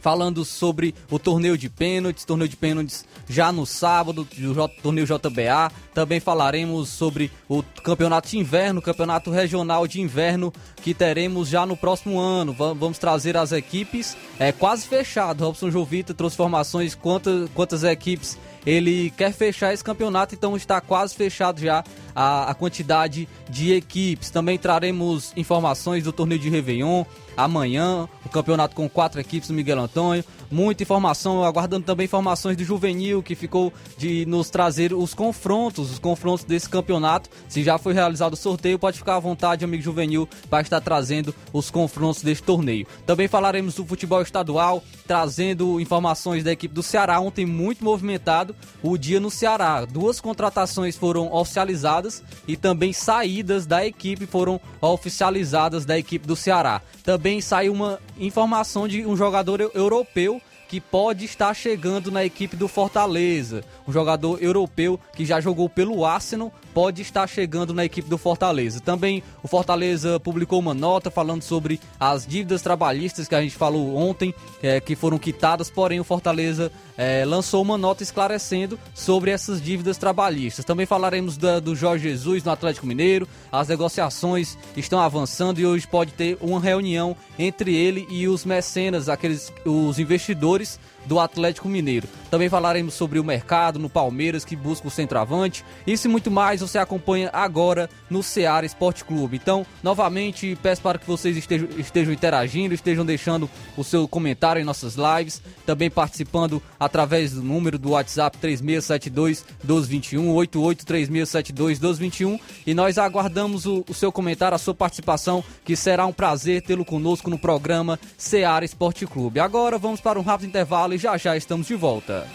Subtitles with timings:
[0.00, 5.70] falando sobre o torneio de pênaltis, torneio de pênaltis já no sábado, o torneio JBA.
[5.94, 10.52] Também falaremos sobre o campeonato de inverno, campeonato regional de inverno
[10.82, 12.52] que teremos já no próximo ano.
[12.52, 15.44] Vamos trazer as equipes, é quase fechado.
[15.44, 21.14] Robson Jovita trouxe informações quantas, quantas equipes ele quer fechar esse campeonato, então está quase
[21.14, 21.84] fechado já
[22.14, 24.30] a, a quantidade de equipes.
[24.30, 27.04] Também traremos informações do torneio de Réveillon
[27.36, 30.24] amanhã, o campeonato com quatro equipes do Miguel Antônio.
[30.50, 35.98] Muita informação, aguardando também informações do Juvenil, que ficou de nos trazer os confrontos, os
[36.00, 37.30] confrontos desse campeonato.
[37.48, 41.32] Se já foi realizado o sorteio, pode ficar à vontade, amigo Juvenil, para estar trazendo
[41.52, 42.84] os confrontos deste torneio.
[43.06, 47.20] Também falaremos do futebol estadual, trazendo informações da equipe do Ceará.
[47.20, 49.84] Ontem muito movimentado o dia no Ceará.
[49.84, 56.82] Duas contratações foram oficializadas e também saídas da equipe foram oficializadas da equipe do Ceará.
[57.04, 60.39] Também saiu uma informação de um jogador europeu
[60.70, 63.64] que pode estar chegando na equipe do Fortaleza.
[63.88, 68.80] Um jogador europeu que já jogou pelo Arsenal pode estar chegando na equipe do Fortaleza.
[68.80, 73.96] Também o Fortaleza publicou uma nota falando sobre as dívidas trabalhistas que a gente falou
[73.96, 79.60] ontem, é, que foram quitadas, porém o Fortaleza é, lançou uma nota esclarecendo sobre essas
[79.60, 80.64] dívidas trabalhistas.
[80.64, 83.26] Também falaremos da, do Jorge Jesus no Atlético Mineiro.
[83.50, 89.08] As negociações estão avançando e hoje pode ter uma reunião entre ele e os mecenas,
[89.08, 90.78] aqueles os investidores
[91.10, 92.06] do Atlético Mineiro.
[92.30, 95.64] Também falaremos sobre o mercado no Palmeiras que busca o centroavante.
[95.84, 99.36] Isso e muito mais você acompanha agora no Ceará Esporte Clube.
[99.36, 104.64] Então, novamente, peço para que vocês estejam, estejam interagindo, estejam deixando o seu comentário em
[104.64, 112.38] nossas lives, também participando através do número do WhatsApp 3672 1221, 883672 1221.
[112.64, 116.84] E nós aguardamos o, o seu comentário, a sua participação, que será um prazer tê-lo
[116.84, 119.40] conosco no programa Ceará Esporte Clube.
[119.40, 122.28] Agora vamos para um rápido intervalo e já já estamos de volta.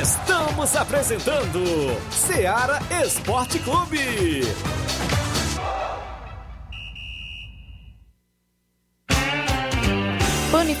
[0.00, 1.60] Estamos apresentando
[2.10, 4.42] Seara Esporte Clube.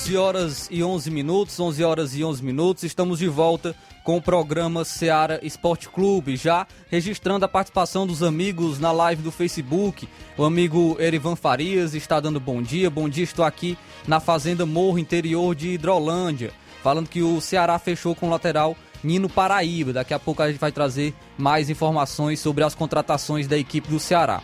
[0.01, 4.21] 11 horas e 11 minutos, 11 horas e 11 minutos, estamos de volta com o
[4.21, 10.09] programa Seara Esporte Clube, já registrando a participação dos amigos na live do Facebook.
[10.35, 12.89] O amigo Erivan Farias está dando bom dia.
[12.89, 13.77] Bom dia, estou aqui
[14.07, 16.51] na Fazenda Morro, interior de Hidrolândia,
[16.81, 19.93] falando que o Ceará fechou com o lateral Nino Paraíba.
[19.93, 23.99] Daqui a pouco a gente vai trazer mais informações sobre as contratações da equipe do
[23.99, 24.41] Ceará.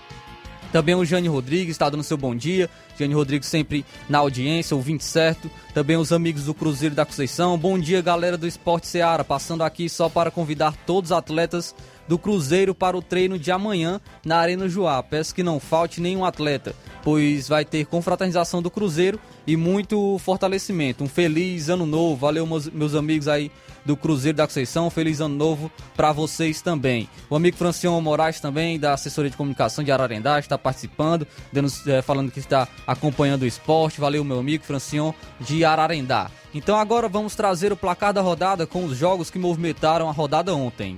[0.72, 2.69] Também o Jane Rodrigues está dando seu bom dia.
[2.98, 5.50] Jane Rodrigues sempre na audiência, ouvinte certo.
[5.74, 7.58] Também os amigos do Cruzeiro da Conceição.
[7.58, 9.24] Bom dia, galera do Esporte Seara.
[9.24, 11.74] Passando aqui só para convidar todos os atletas
[12.07, 15.01] do Cruzeiro para o treino de amanhã na Arena Joá.
[15.04, 21.04] Peço que não falte nenhum atleta, pois vai ter confraternização do Cruzeiro e muito fortalecimento.
[21.04, 22.18] Um feliz ano novo.
[22.18, 23.51] Valeu, meus, amigos aí
[23.86, 24.89] do Cruzeiro da Conceição.
[24.89, 27.09] Feliz ano novo para vocês também.
[27.30, 32.01] O amigo Francion Moraes também, da assessoria de comunicação de Ararendá, está participando, dando, é,
[32.01, 34.01] falando que está acompanhando o esporte.
[34.01, 36.30] Valeu, meu amigo Francion de Ararendá.
[36.53, 40.56] Então agora vamos trazer o placar da rodada com os jogos que movimentaram a rodada
[40.56, 40.98] ontem.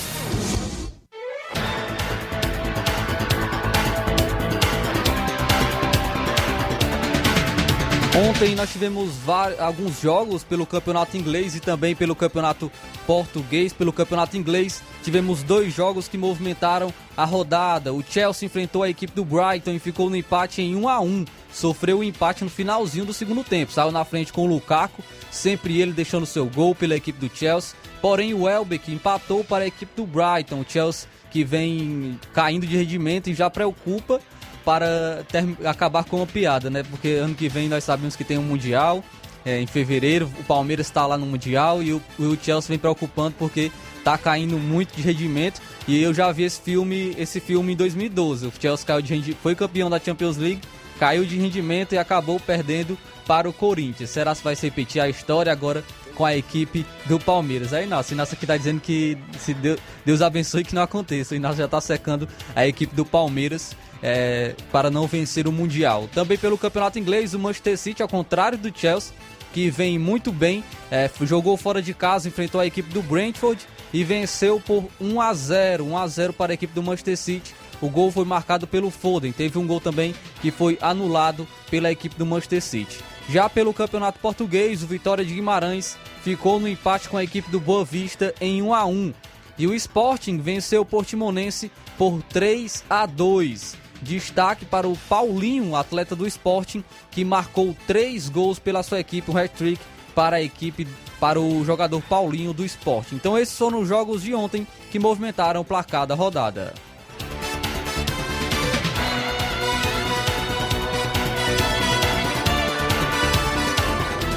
[8.13, 9.13] Ontem nós tivemos
[9.57, 12.69] alguns jogos pelo campeonato inglês e também pelo campeonato
[13.07, 13.71] português.
[13.71, 17.93] Pelo campeonato inglês, tivemos dois jogos que movimentaram a rodada.
[17.93, 21.25] O Chelsea enfrentou a equipe do Brighton e ficou no empate em 1 a 1
[21.53, 23.71] Sofreu o um empate no finalzinho do segundo tempo.
[23.71, 27.77] Saiu na frente com o Lukaku, sempre ele deixando seu gol pela equipe do Chelsea.
[28.01, 30.59] Porém, o Welbeck empatou para a equipe do Brighton.
[30.59, 34.19] O Chelsea que vem caindo de rendimento e já preocupa
[34.63, 36.83] para ter, acabar com uma piada, né?
[36.83, 39.03] Porque ano que vem nós sabemos que tem um Mundial.
[39.43, 43.35] É, em fevereiro, o Palmeiras está lá no Mundial e o, o Chelsea vem preocupando
[43.39, 45.59] porque está caindo muito de rendimento.
[45.87, 48.47] E eu já vi esse filme, esse filme em 2012.
[48.47, 50.61] O Chelsea caiu de foi campeão da Champions League,
[50.99, 54.09] caiu de rendimento e acabou perdendo para o Corinthians.
[54.09, 55.83] Será que vai se repetir a história agora
[56.15, 57.73] com a equipe do Palmeiras?
[57.73, 61.33] Aí não, Inácio aqui está dizendo que se Deus, Deus abençoe que não aconteça.
[61.33, 66.09] O Inácio já está secando a equipe do Palmeiras é, para não vencer o Mundial.
[66.13, 69.13] Também pelo Campeonato Inglês, o Manchester City, ao contrário do Chelsea,
[69.53, 73.61] que vem muito bem, é, jogou fora de casa, enfrentou a equipe do Brentford
[73.93, 77.53] e venceu por 1 a 0 1 a 0 para a equipe do Manchester City.
[77.81, 79.31] O gol foi marcado pelo Foden.
[79.31, 82.99] Teve um gol também que foi anulado pela equipe do Manchester City.
[83.27, 87.59] Já pelo Campeonato Português, o Vitória de Guimarães ficou no empate com a equipe do
[87.59, 89.13] Boa Vista em 1 a 1
[89.57, 93.80] E o Sporting venceu o Portimonense por 3 a 2.
[94.01, 99.37] Destaque para o Paulinho, atleta do Sporting, que marcou três gols pela sua equipe, um
[99.37, 99.81] hat-trick
[100.15, 100.87] para a equipe,
[101.19, 103.15] para o jogador Paulinho do Sporting.
[103.15, 106.73] Então esses foram os jogos de ontem que movimentaram o placar da rodada.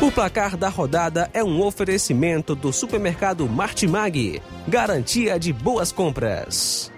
[0.04, 6.92] O placar da rodada é um oferecimento do supermercado Martimag, garantia de boas compras.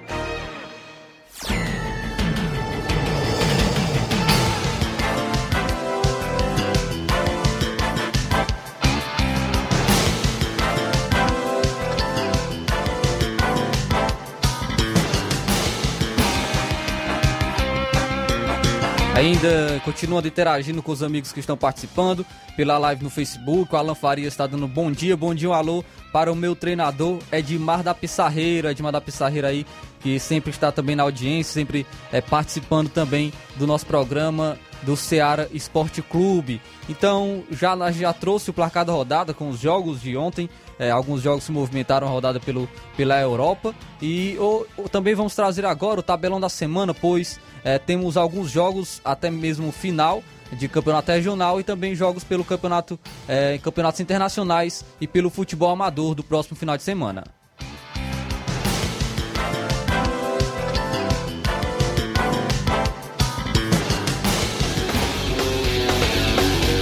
[19.16, 23.74] Ainda continuando interagindo com os amigos que estão participando pela live no Facebook.
[23.74, 25.82] O Alan Faria está dando bom dia, bom dia, um alô
[26.12, 28.72] para o meu treinador Edmar da Pissarreira.
[28.72, 29.64] Edmar da Pissarreira aí,
[30.00, 35.46] que sempre está também na audiência, sempre é, participando também do nosso programa do Ceará
[35.50, 36.60] Esporte Clube.
[36.86, 40.50] Então, já, já trouxe o placar da rodada com os jogos de ontem.
[40.78, 43.74] É, alguns jogos se movimentaram rodada pelo, pela Europa.
[44.00, 48.50] E ou, ou, também vamos trazer agora o tabelão da semana, pois é, temos alguns
[48.50, 54.84] jogos, até mesmo final de campeonato regional e também jogos pelo campeonato, é, campeonatos internacionais
[55.00, 57.24] e pelo futebol amador do próximo final de semana.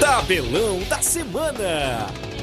[0.01, 2.34] Tabelão da semana.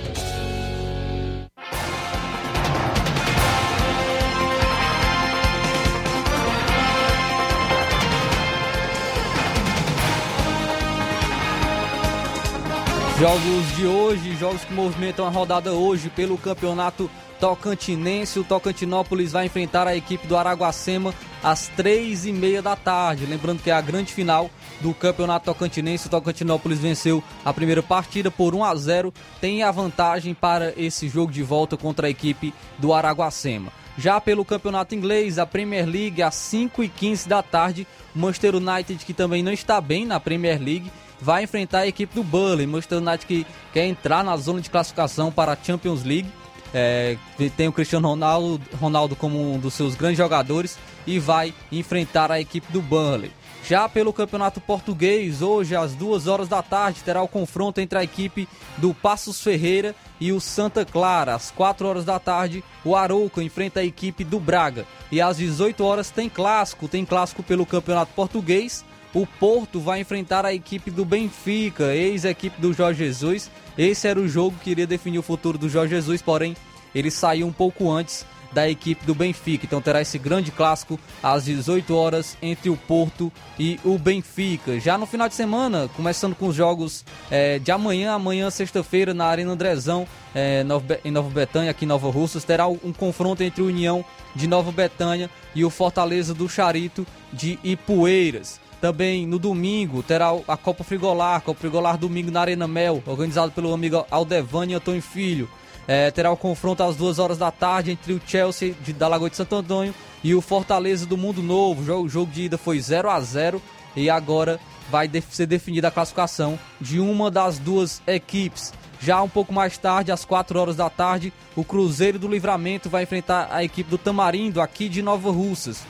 [13.22, 17.08] Jogos de hoje, jogos que movimentam a rodada hoje pelo campeonato
[17.40, 18.40] Tocantinense.
[18.40, 21.13] O Tocantinópolis vai enfrentar a equipe do Araguacema
[21.44, 23.28] às três e meia da tarde.
[23.28, 24.50] Lembrando que é a grande final
[24.80, 26.08] do campeonato Tocantinense.
[26.08, 29.13] O Tocantinópolis venceu a primeira partida por 1 a 0.
[29.40, 33.72] Tem a vantagem para esse jogo de volta contra a equipe do Araguacema.
[34.00, 37.86] Já pelo campeonato inglês, a Premier League às 5 e 15 da tarde.
[38.16, 42.24] Manchester United, que também não está bem na Premier League, vai enfrentar a equipe do
[42.24, 42.66] Burnley.
[42.66, 46.30] Manchester United que quer entrar na zona de classificação para a Champions League.
[46.74, 47.18] É,
[47.58, 52.40] tem o Cristiano Ronaldo, Ronaldo como um dos seus grandes jogadores e vai enfrentar a
[52.40, 53.32] equipe do Burnley.
[53.68, 58.04] Já pelo Campeonato Português, hoje às duas horas da tarde, terá o confronto entre a
[58.04, 58.48] equipe
[58.78, 61.36] do Passos Ferreira e o Santa Clara.
[61.36, 64.88] Às 4 horas da tarde, o Arouca enfrenta a equipe do Braga.
[65.12, 70.46] E às 18 horas tem clássico, tem clássico pelo Campeonato Português o Porto vai enfrentar
[70.46, 73.51] a equipe do Benfica, ex-equipe do Jorge Jesus.
[73.77, 76.56] Esse era o jogo que iria definir o futuro do Jorge Jesus, porém
[76.94, 79.65] ele saiu um pouco antes da equipe do Benfica.
[79.65, 84.80] Então terá esse grande clássico às 18 horas entre o Porto e o Benfica.
[84.80, 89.25] Já no final de semana, começando com os jogos é, de amanhã, amanhã sexta-feira na
[89.25, 90.65] Arena Andrezão, é,
[91.03, 94.03] em Nova Betânia, aqui em Nova Russas, terá um confronto entre o União
[94.36, 98.61] de Nova Betânia e o Fortaleza do Charito de Ipueiras.
[98.82, 103.72] Também no domingo terá a Copa Frigolar, Copa Frigolar domingo na Arena Mel, organizado pelo
[103.72, 105.48] amigo Aldevani Antônio Filho.
[105.88, 109.30] É, terá o confronto às duas horas da tarde entre o Chelsea de, da Lagoa
[109.30, 111.82] de Santo Antônio e o Fortaleza do Mundo Novo.
[111.82, 113.62] O jogo, jogo de ida foi 0 a 0
[113.96, 114.60] e agora
[114.90, 118.74] vai def ser definida a classificação de uma das duas equipes.
[119.00, 123.04] Já um pouco mais tarde, às 4 horas da tarde, o Cruzeiro do Livramento vai
[123.04, 125.84] enfrentar a equipe do Tamarindo, aqui de Nova Russas.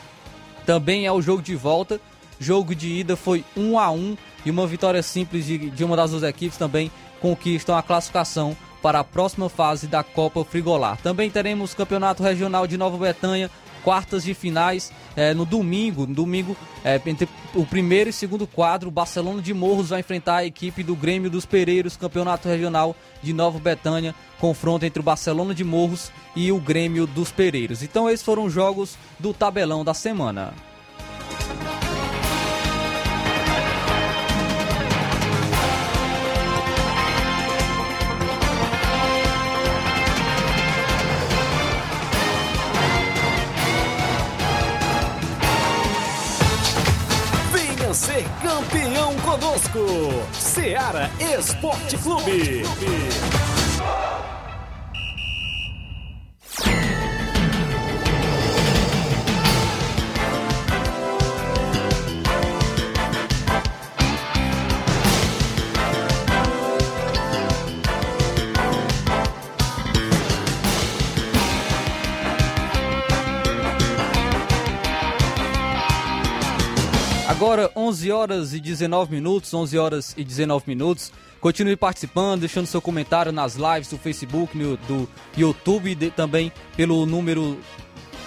[0.66, 2.00] Também é o jogo de volta
[2.42, 6.10] Jogo de ida foi 1 a 1 e uma vitória simples de, de uma das
[6.10, 6.90] duas equipes também
[7.22, 10.98] conquistam a classificação para a próxima fase da Copa Frigolar.
[11.04, 13.52] Também teremos Campeonato Regional de Nova Betânia,
[13.84, 16.08] quartas de finais é, no domingo.
[16.08, 20.38] No domingo, é, entre o primeiro e segundo quadro, o Barcelona de Morros vai enfrentar
[20.38, 25.54] a equipe do Grêmio dos Pereiros, Campeonato Regional de Nova Betânia, confronto entre o Barcelona
[25.54, 27.84] de Morros e o Grêmio dos Pereiros.
[27.84, 30.71] Então esses foram os jogos do tabelão da semana.
[49.32, 49.86] Conosco.
[50.34, 52.64] Seara Esporte Clube.
[77.42, 81.12] Agora 11 horas e 19 minutos, 11 horas e 19 minutos.
[81.40, 84.56] Continue participando, deixando seu comentário nas lives do Facebook,
[84.88, 87.58] do YouTube e também pelo número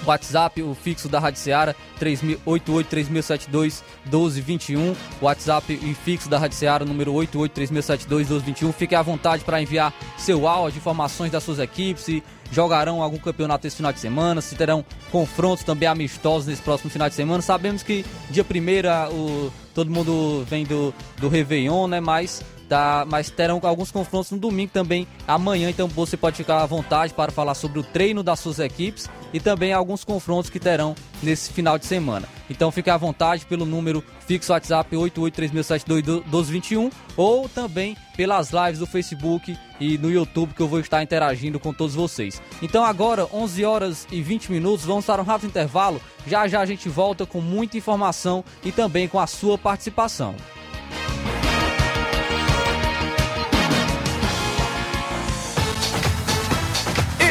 [0.07, 4.95] WhatsApp, o fixo da Rádio Seara, 88-3672-1221.
[5.21, 8.73] WhatsApp e fixo da Rádio Seara, número 88-3672-1221.
[8.73, 13.67] Fique à vontade para enviar seu áudio, informações das suas equipes, se jogarão algum campeonato
[13.67, 17.43] esse final de semana, se terão confrontos também amistosos nesse próximo final de semana.
[17.43, 22.01] Sabemos que dia 1 o todo mundo vem do, do Réveillon, né?
[22.01, 23.07] Mas tá?
[23.09, 27.31] Mas terão alguns confrontos no domingo também amanhã, então você pode ficar à vontade para
[27.31, 31.77] falar sobre o treino das suas equipes e também alguns confrontos que terão nesse final
[31.77, 32.27] de semana.
[32.49, 39.59] Então fique à vontade pelo número fixo WhatsApp 8836721221 ou também pelas lives do Facebook
[39.81, 42.41] e no YouTube que eu vou estar interagindo com todos vocês.
[42.63, 46.01] Então agora 11 horas e 20 minutos, vamos para um rápido intervalo.
[46.27, 50.37] Já já a gente volta com muita informação e também com a sua participação.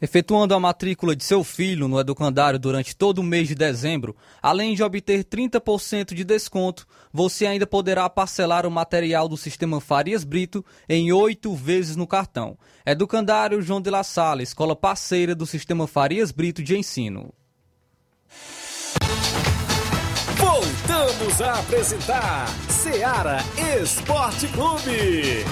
[0.00, 4.74] Efetuando a matrícula de seu filho no educandário durante todo o mês de dezembro, além
[4.74, 10.62] de obter 30% de desconto, você ainda poderá parcelar o material do sistema Farias Brito
[10.86, 12.58] em oito vezes no cartão.
[12.84, 17.32] Educandário João de La Salle, escola parceira do sistema Farias Brito de ensino.
[20.36, 23.38] Voltamos a apresentar Seara
[23.82, 25.44] Esporte Clube.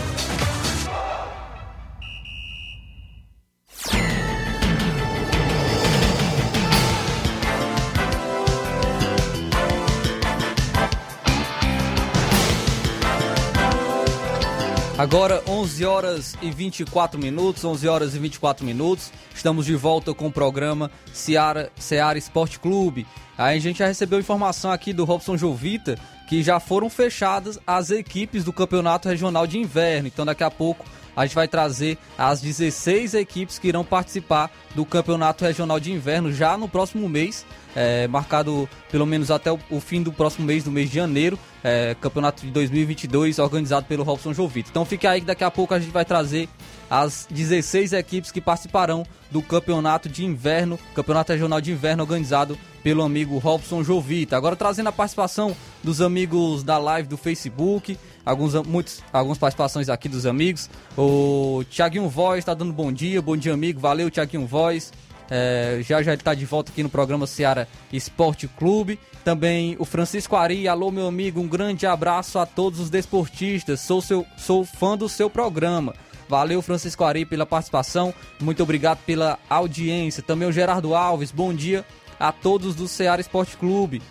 [14.96, 19.10] Agora 11 horas e 24 minutos, 11 horas e 24 minutos.
[19.34, 23.04] Estamos de volta com o programa Seara, Seara Esporte Clube.
[23.36, 27.90] Aí a gente já recebeu informação aqui do Robson Jovita que já foram fechadas as
[27.90, 30.06] equipes do Campeonato Regional de Inverno.
[30.06, 34.84] Então daqui a pouco a gente vai trazer as 16 equipes que irão participar do
[34.84, 39.80] Campeonato Regional de Inverno já no próximo mês, é, marcado pelo menos até o, o,
[39.80, 44.34] fim do próximo mês, do mês de janeiro, é, Campeonato de 2022, organizado pelo Robson
[44.34, 44.68] Jovito.
[44.70, 46.46] Então fique aí que daqui a pouco a gente vai trazer
[46.90, 53.02] as 16 equipes que participarão do campeonato de inverno, campeonato regional de inverno organizado pelo
[53.02, 54.36] amigo Robson Jovita.
[54.36, 60.06] Agora trazendo a participação dos amigos da live do Facebook, alguns, muitos, algumas participações aqui
[60.06, 60.68] dos amigos.
[60.96, 64.92] O Tiaguinho Voz está dando bom dia, bom dia amigo, valeu Tiaguinho Voz.
[65.30, 68.98] É, já já ele está de volta aqui no programa Seara Esporte Clube.
[69.24, 73.80] Também o Francisco Ari, alô meu amigo, um grande abraço a todos os desportistas.
[73.80, 75.94] Sou, seu, sou fã do seu programa.
[76.28, 78.12] Valeu, Francisco Ari, pela participação.
[78.38, 80.22] Muito obrigado pela audiência.
[80.22, 81.86] Também o Gerardo Alves, bom dia
[82.20, 84.02] a todos do Ceará Esporte Clube.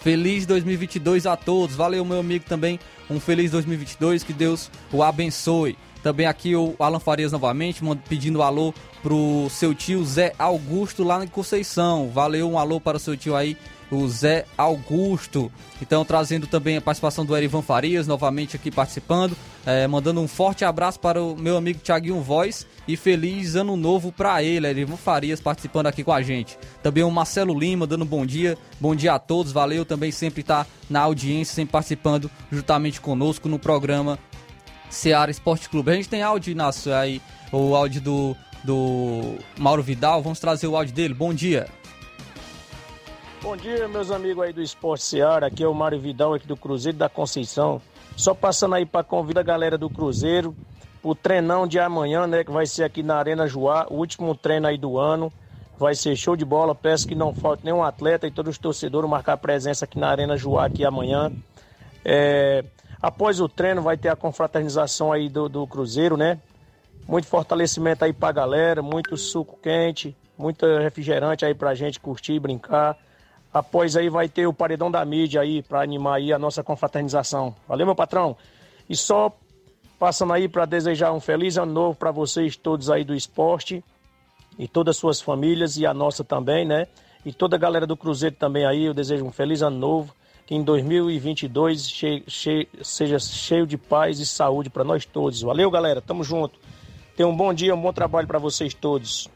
[0.00, 1.74] Feliz 2022 a todos.
[1.74, 2.78] Valeu, meu amigo, também.
[3.10, 4.22] Um feliz 2022.
[4.22, 5.76] Que Deus o abençoe.
[6.00, 8.72] Também aqui o Alan Farias novamente, pedindo alô
[9.02, 12.08] pro seu tio Zé Augusto lá em Conceição.
[12.08, 13.56] Valeu, um alô para o seu tio aí
[13.90, 15.50] o Zé Augusto.
[15.80, 19.36] Então, trazendo também a participação do Erivan Farias, novamente aqui participando.
[19.66, 24.10] É, mandando um forte abraço para o meu amigo Thiaguinho Voz e feliz ano novo
[24.10, 26.58] para ele, Erivan Farias, participando aqui com a gente.
[26.82, 28.56] Também o Marcelo Lima, dando bom dia.
[28.80, 29.84] Bom dia a todos, valeu.
[29.84, 34.18] Também sempre está na audiência, sempre participando juntamente conosco no programa
[34.88, 35.90] Seara Esporte Clube.
[35.90, 37.20] A gente tem áudio, Inácio, aí,
[37.52, 40.22] o áudio do, do Mauro Vidal.
[40.22, 41.12] Vamos trazer o áudio dele.
[41.12, 41.66] Bom dia.
[43.40, 45.46] Bom dia, meus amigos aí do Esporte Seara.
[45.46, 47.80] Aqui é o Mário Vidal, aqui do Cruzeiro da Conceição.
[48.16, 50.56] Só passando aí para convidar a galera do Cruzeiro
[51.04, 52.42] o treinão de amanhã, né?
[52.42, 55.32] Que vai ser aqui na Arena Joá, o último treino aí do ano.
[55.78, 56.74] Vai ser show de bola.
[56.74, 60.36] Peço que não falte nenhum atleta e todos os torcedores marcar presença aqui na Arena
[60.36, 61.30] Joá aqui amanhã.
[62.04, 62.64] É...
[63.00, 66.40] Após o treino, vai ter a confraternização aí do, do Cruzeiro, né?
[67.06, 72.98] Muito fortalecimento aí pra galera, muito suco quente, muito refrigerante aí pra gente curtir, brincar.
[73.58, 77.56] Após aí vai ter o paredão da mídia aí para animar aí a nossa confraternização.
[77.66, 78.36] Valeu, meu patrão.
[78.88, 79.36] E só
[79.98, 83.82] passando aí para desejar um feliz ano novo para vocês todos aí do esporte
[84.56, 86.86] e todas as suas famílias e a nossa também, né?
[87.26, 90.14] E toda a galera do Cruzeiro também aí, eu desejo um feliz ano novo,
[90.46, 95.42] que em 2022 che che seja cheio de paz e saúde para nós todos.
[95.42, 96.60] Valeu, galera, tamo junto.
[97.16, 99.28] Tenham um bom dia, um bom trabalho para vocês todos.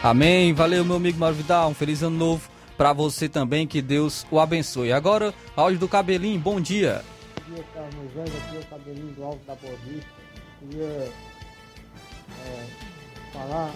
[0.00, 0.52] Amém.
[0.52, 1.70] Valeu, meu amigo Mário Vidal.
[1.70, 2.51] Um feliz ano novo
[2.82, 3.64] para você também.
[3.64, 4.92] Que Deus o abençoe.
[4.92, 6.40] Agora, áudio do Cabelinho.
[6.40, 7.04] Bom dia.
[7.36, 8.36] Bom dia, Carlos Moisés.
[8.36, 10.10] Aqui é o Cabelinho do Alto da Boa Vista.
[10.58, 11.12] Queria
[12.44, 12.66] é,
[13.32, 13.70] falar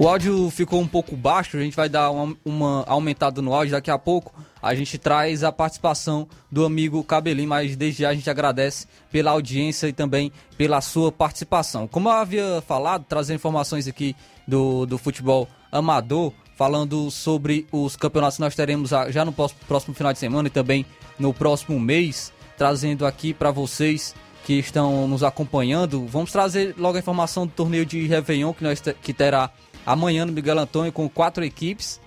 [0.00, 3.72] O áudio ficou um pouco baixo, a gente vai dar uma, uma, aumentada no áudio
[3.72, 4.32] daqui a pouco.
[4.62, 9.30] A gente traz a participação do amigo Cabelinho, mas desde já a gente agradece pela
[9.30, 11.86] audiência e também pela sua participação.
[11.86, 14.16] Como eu havia falado, trazer informações aqui
[14.46, 20.12] do, do futebol amador, falando sobre os campeonatos que nós teremos já no próximo final
[20.12, 20.84] de semana e também
[21.18, 26.06] no próximo mês, trazendo aqui para vocês que estão nos acompanhando.
[26.06, 29.50] Vamos trazer logo a informação do torneio de Réveillon que, nós que terá
[29.86, 32.00] amanhã no Miguel Antônio com quatro equipes.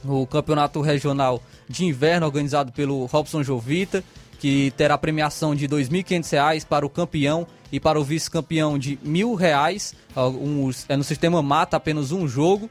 [0.03, 1.39] o campeonato regional
[1.69, 4.03] de inverno organizado pelo Robson Jovita,
[4.41, 8.99] que terá premiação de R$ 2.500 para o campeão e para o vice-campeão de R$
[9.07, 9.93] 1.000.
[10.17, 12.67] Um, é no sistema mata apenas um jogo.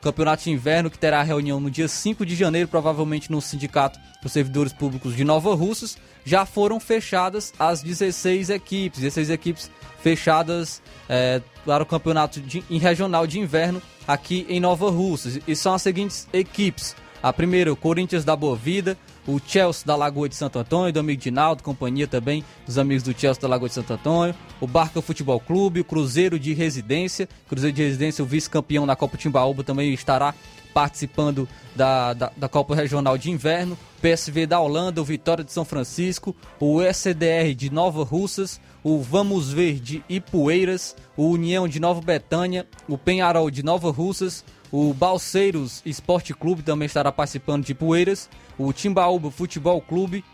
[0.00, 4.30] Campeonato de Inverno que terá reunião no dia 5 de janeiro, provavelmente no Sindicato dos
[4.30, 5.98] Servidores Públicos de Nova Russas.
[6.24, 9.68] Já foram fechadas as 16 equipes, 16 equipes
[10.00, 15.40] fechadas é, para o Campeonato de, em Regional de Inverno aqui em Nova Russas.
[15.48, 16.94] E são as seguintes equipes.
[17.20, 18.96] A primeira, o Corinthians da Boa Vida,
[19.28, 23.12] o Chelsea da Lagoa de Santo Antônio, do amigo Dinaldo, companhia também dos amigos do
[23.12, 27.76] Chelsea da Lagoa de Santo Antônio, o Barca Futebol Clube, o Cruzeiro de Residência, Cruzeiro
[27.76, 30.34] de Residência, o vice-campeão na Copa Timbaúba também estará
[30.72, 35.64] participando da, da, da, Copa Regional de Inverno, PSV da Holanda, o Vitória de São
[35.64, 42.00] Francisco, o SDR de Nova Russas, o Vamos Ver de Ipueiras, o União de Nova
[42.00, 48.28] Betânia, o Penharol de Nova Russas, o Balseiros Esporte Clube também estará participando de Ipueiras,
[48.58, 50.24] o Timbaúba Futebol Clube,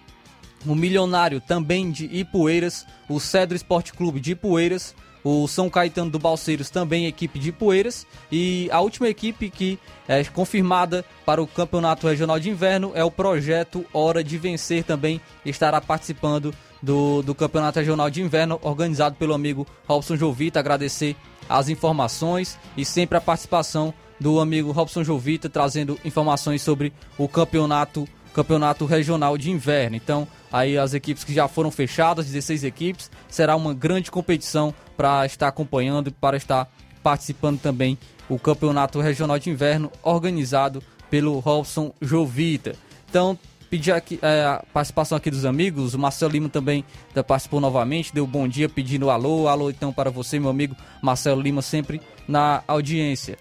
[0.67, 6.19] o Milionário também de Ipueiras, o Cedro Esporte Clube de Ipueiras, o São Caetano do
[6.19, 12.07] Balseiros também equipe de Poeiras e a última equipe que é confirmada para o Campeonato
[12.07, 17.79] Regional de Inverno é o projeto Hora de Vencer também estará participando do, do Campeonato
[17.79, 21.17] Regional de Inverno organizado pelo amigo Robson Jovita, agradecer
[21.49, 28.09] as informações e sempre a participação do amigo Robson Jovita trazendo informações sobre o campeonato
[28.35, 29.95] campeonato regional de inverno.
[29.95, 35.25] Então, aí as equipes que já foram fechadas, 16 equipes, será uma grande competição para
[35.25, 36.69] estar acompanhando e para estar
[37.01, 37.97] participando também
[38.29, 42.75] o campeonato regional de inverno organizado pelo Robson Jovita.
[43.09, 43.39] Então,
[43.71, 46.85] pedir aqui, é, a participação aqui dos amigos, o Marcelo Lima também
[47.27, 51.63] participou novamente, deu bom dia pedindo alô, alô então para você, meu amigo Marcelo Lima,
[51.63, 53.39] sempre na audiência.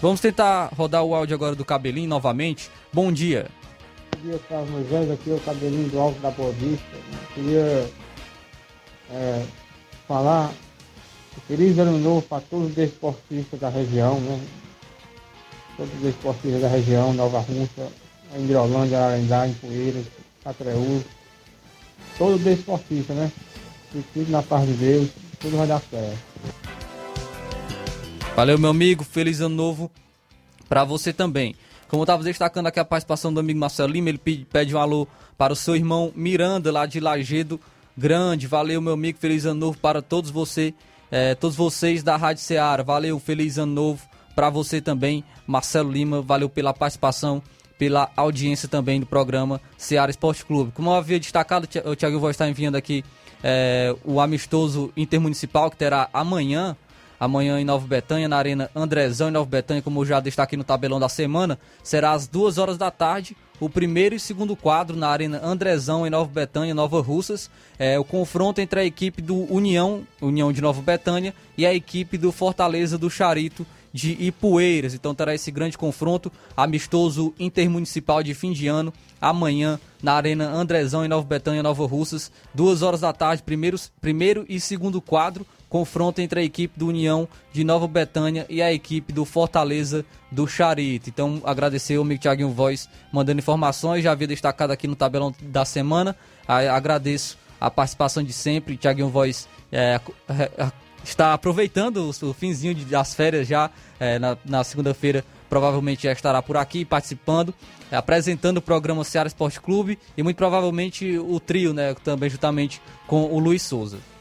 [0.00, 2.70] Vamos tentar rodar o áudio agora do Cabelinho novamente.
[2.92, 3.46] Bom dia.
[4.16, 5.10] Bom dia, Carlos Moisés.
[5.10, 6.84] Aqui é o Cabelinho do Alto da Boa Vista.
[7.34, 7.90] Queria
[9.10, 9.44] é,
[10.06, 10.52] falar
[11.46, 14.40] feliz ano novo para todos os desportistas da região, né?
[15.76, 17.88] Todos os desportistas da região, Nova Russa,
[18.36, 20.04] Indrolândia, Ararendá, Poeiras,
[20.42, 21.02] Catreús.
[22.18, 23.30] Todo desportista, né?
[23.94, 25.08] E tudo na paz de Deus,
[25.40, 26.18] tudo vai dar certo.
[28.36, 29.04] Valeu, meu amigo.
[29.04, 29.90] Feliz ano novo
[30.68, 31.54] para você também.
[31.86, 35.06] Como eu estava destacando aqui a participação do amigo Marcelo Lima, ele pede um alô
[35.38, 37.60] para o seu irmão Miranda, lá de Lagedo
[37.96, 38.48] Grande.
[38.48, 39.18] Valeu, meu amigo.
[39.20, 40.74] Feliz ano novo para todos você,
[41.12, 42.82] é, todos vocês da Rádio Ceará.
[42.82, 44.02] Valeu, feliz ano novo
[44.34, 46.20] para você também, Marcelo Lima.
[46.20, 47.40] Valeu pela participação,
[47.78, 50.72] pela audiência também do programa Ceará Esporte Clube.
[50.72, 53.04] Como eu havia destacado, o Thiago vai estar enviando aqui
[53.44, 56.76] é, o amistoso intermunicipal que terá amanhã
[57.24, 61.00] amanhã em Nova Betânia, na Arena Andrezão em Nova Betânia, como já destaquei no tabelão
[61.00, 63.34] da semana, será às duas horas da tarde.
[63.58, 68.04] O primeiro e segundo quadro na Arena Andrezão em Nova Betânia, Nova Russas, é o
[68.04, 72.98] confronto entre a equipe do União, União de Nova Betânia, e a equipe do Fortaleza
[72.98, 74.92] do Charito de Ipueiras.
[74.92, 81.04] Então terá esse grande confronto amistoso intermunicipal de fim de ano amanhã na Arena Andrezão
[81.04, 86.20] em Nova Betânia, Nova Russas, duas horas da tarde, primeiro, primeiro e segundo quadro confronto
[86.20, 91.10] entre a equipe do União de Nova Betânia e a equipe do Fortaleza do Charito.
[91.10, 95.64] Então, agradecer o amigo Thiaguinho Voz mandando informações, já havia destacado aqui no tabelão da
[95.64, 96.14] semana.
[96.46, 98.76] Agradeço a participação de sempre.
[98.76, 100.70] Thiaguinho Voz é, é,
[101.02, 105.24] está aproveitando o, finzinho das férias já é, na, na segunda-feira.
[105.50, 107.52] Provavelmente já estará por aqui participando,
[107.90, 112.80] é, apresentando o programa Ceará Esporte Clube e muito provavelmente o trio, né, também juntamente
[113.08, 114.13] com o Luiz Souza.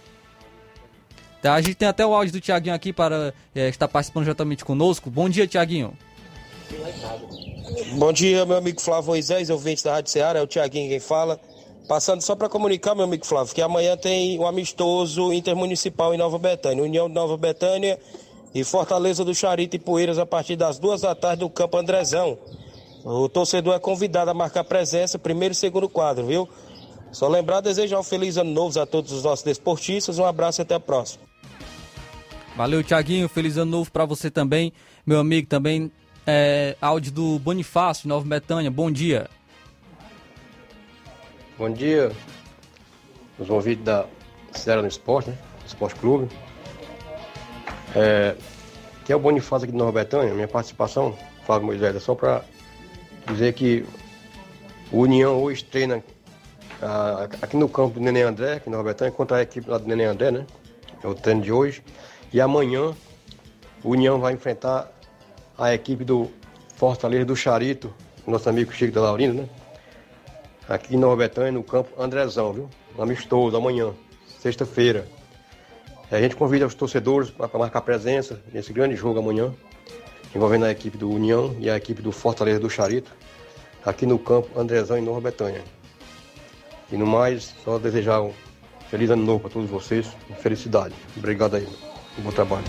[1.44, 4.64] Tá, a gente tem até o áudio do Tiaguinho aqui para é, estar participando juntamente
[4.64, 5.10] conosco.
[5.10, 5.92] Bom dia, Tiaguinho.
[7.98, 11.38] Bom dia, meu amigo Flávio Moisés, ouvinte da Rádio Ceará, é o Tiaguinho quem fala.
[11.86, 16.40] Passando só para comunicar, meu amigo Flávio, que amanhã tem um amistoso intermunicipal em Nova
[16.40, 18.00] Betânia, União de Nova Betânia
[18.56, 22.38] e Fortaleza do Charito e Poeiras a partir das duas da tarde no Campo Andrezão.
[23.04, 26.48] O torcedor é convidado a marcar presença, primeiro e segundo quadro, viu?
[27.12, 30.64] Só lembrar, desejar um feliz ano novo a todos os nossos desportistas, um abraço e
[30.64, 31.33] até a próxima.
[32.56, 33.28] Valeu, Tiaguinho.
[33.28, 34.72] Feliz ano novo para você também.
[35.06, 35.92] Meu amigo também.
[36.26, 38.70] É, áudio do Bonifácio, Nova Betânia.
[38.70, 39.28] Bom dia.
[41.58, 42.12] Bom dia.
[43.39, 44.06] Os ouvintes da
[44.52, 45.38] Serra no Esporte, né?
[45.66, 46.30] Esporte Clube.
[47.96, 48.36] É,
[49.04, 50.34] que é o Bonifácio aqui de Nova Betânia.
[50.34, 52.44] Minha participação, Flávio Moisés, é só para
[53.28, 53.84] dizer que
[54.92, 56.04] o União hoje treina
[56.82, 59.80] ah, aqui no campo do Nenê André, aqui em Nova Betânia, contra a equipe lá
[59.80, 60.46] do Nenê André, né?
[61.04, 61.84] É o treino de hoje.
[62.34, 62.96] E amanhã
[63.84, 64.91] o União vai enfrentar
[65.56, 66.32] a equipe do
[66.76, 67.93] Fortaleza do Charito,
[68.26, 69.50] nosso amigo Chico da Laurina, né?
[70.67, 72.69] Aqui em Nova Betânia, no campo Andrezão, viu?
[72.98, 73.93] Amistoso, amanhã,
[74.39, 75.08] sexta-feira.
[76.10, 79.54] A gente convida os torcedores para marcar presença nesse grande jogo amanhã,
[80.36, 83.12] envolvendo a equipe do União e a equipe do Fortaleza do Charito,
[83.86, 85.62] aqui no campo Andrezão, em Nova Betânia.
[86.91, 88.34] E no mais, só desejar um
[88.89, 90.08] feliz ano novo para todos vocês,
[90.39, 90.96] felicidade.
[91.15, 91.93] Obrigado aí.
[92.17, 92.65] Bom trabalho.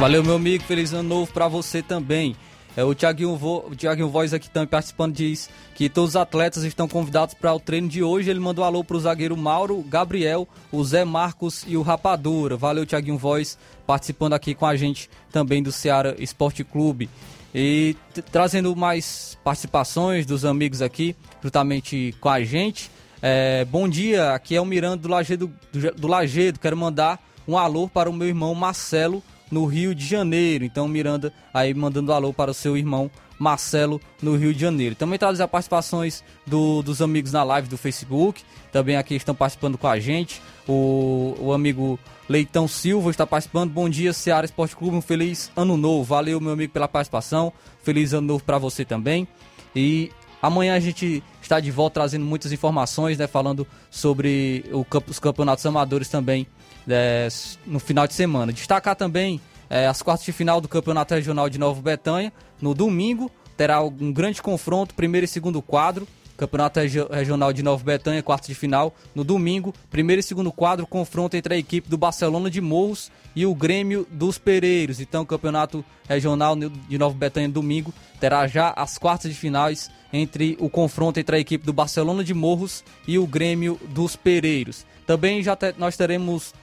[0.00, 0.64] Valeu, meu amigo.
[0.64, 2.34] Feliz ano novo para você também.
[2.76, 6.64] É, o Thiaguinho, Vo, o Thiaguinho Voz aqui também participando diz que todos os atletas
[6.64, 8.30] estão convidados para o treino de hoje.
[8.30, 12.56] Ele mandou um alô para o zagueiro Mauro, Gabriel, o Zé Marcos e o Rapadura.
[12.56, 17.10] Valeu, Thiaguinho Voz, participando aqui com a gente também do Ceará Esporte Clube.
[17.54, 17.94] E
[18.32, 22.90] trazendo mais participações dos amigos aqui, juntamente com a gente.
[23.20, 26.58] É, bom dia, aqui é o Miranda do Lagedo, do, do Lagedo.
[26.58, 30.64] Quero mandar um alô para o meu irmão Marcelo, no Rio de Janeiro.
[30.64, 34.94] Então, Miranda aí mandando alô para o seu irmão Marcelo no Rio de Janeiro.
[34.94, 38.42] Também traz as participações do, dos amigos na live do Facebook.
[38.70, 40.40] Também aqui estão participando com a gente.
[40.66, 43.70] O, o amigo Leitão Silva está participando.
[43.70, 44.96] Bom dia, Ceará Esporte Clube.
[44.96, 46.04] Um feliz ano novo.
[46.04, 47.52] Valeu, meu amigo, pela participação.
[47.82, 49.28] Feliz ano novo para você também.
[49.74, 53.26] E amanhã a gente está de volta trazendo muitas informações, né?
[53.26, 56.46] Falando sobre o, os campeonatos amadores também
[56.88, 57.28] é,
[57.66, 58.52] no final de semana.
[58.52, 62.32] Destacar também é, as quartas de final do Campeonato Regional de Nova Betânia.
[62.60, 66.06] No domingo terá um grande confronto, primeiro e segundo quadro.
[66.36, 68.94] Campeonato Regional de Nova Betânia, quartas de final.
[69.14, 73.46] No domingo, primeiro e segundo quadro, confronto entre a equipe do Barcelona de Morros e
[73.46, 75.00] o Grêmio dos Pereiros.
[75.00, 80.68] Então, Campeonato Regional de Nova Betânia, domingo, terá já as quartas de finais entre o
[80.68, 84.84] confronto entre a equipe do Barcelona de Morros e o Grêmio dos Pereiros.
[85.06, 86.54] Também já te, nós teremos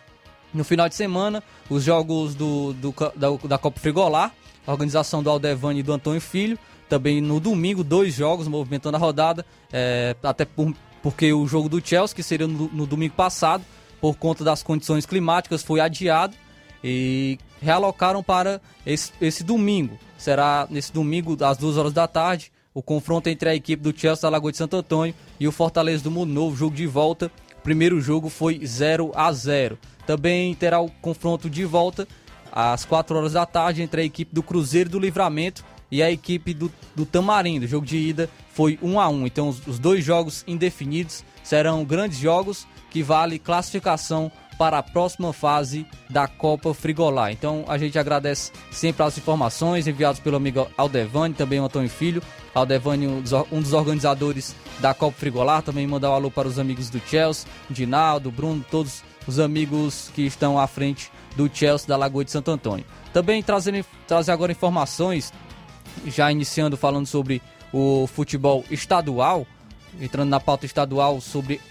[0.54, 4.34] no final de semana, os jogos do, do da, da, Copa Frigolar,
[4.66, 6.58] organização do Aldevani e do Antônio Filho.
[6.88, 11.86] Também no domingo, dois jogos movimentando a rodada, é, até por, porque o jogo do
[11.86, 13.64] Chelsea, que seria no, no domingo passado,
[14.02, 16.36] por conta das condições climáticas, foi adiado
[16.84, 20.00] e realocaram para esse, esse domingo.
[20.18, 24.24] Será nesse domingo, às duas horas da tarde, o confronto entre a equipe do Chelsea
[24.24, 27.32] da Lagoa de Santo Antônio e o Fortaleza do Mundo Novo, jogo de volta.
[27.58, 29.78] O primeiro jogo foi 0 a 0
[30.10, 32.08] também terá o confronto de volta
[32.52, 36.52] às 4 horas da tarde entre a equipe do Cruzeiro do Livramento e a equipe
[36.52, 37.68] do, do Tamarindo.
[37.68, 41.86] O jogo de ida foi 1 a 1 Então os, os dois jogos indefinidos serão
[41.86, 47.32] grandes jogos que vale classificação para a próxima fase da Copa Frigolar.
[47.32, 52.24] Então a gente agradece sempre as informações enviadas pelo amigo Aldevani, também o Antônio Filho.
[52.56, 53.08] Aldevani,
[53.52, 57.48] um dos organizadores da Copa Frigolar, também mandar um alô para os amigos do Chelsea,
[57.70, 62.52] Dinaldo, Bruno, todos os amigos que estão à frente do Chelsea da Lagoa de Santo
[62.52, 62.86] Antônio.
[63.14, 65.34] Também trazendo, trazer agora informações,
[66.06, 69.46] já iniciando falando sobre o futebol estadual,
[70.00, 71.62] entrando na pauta estadual sobre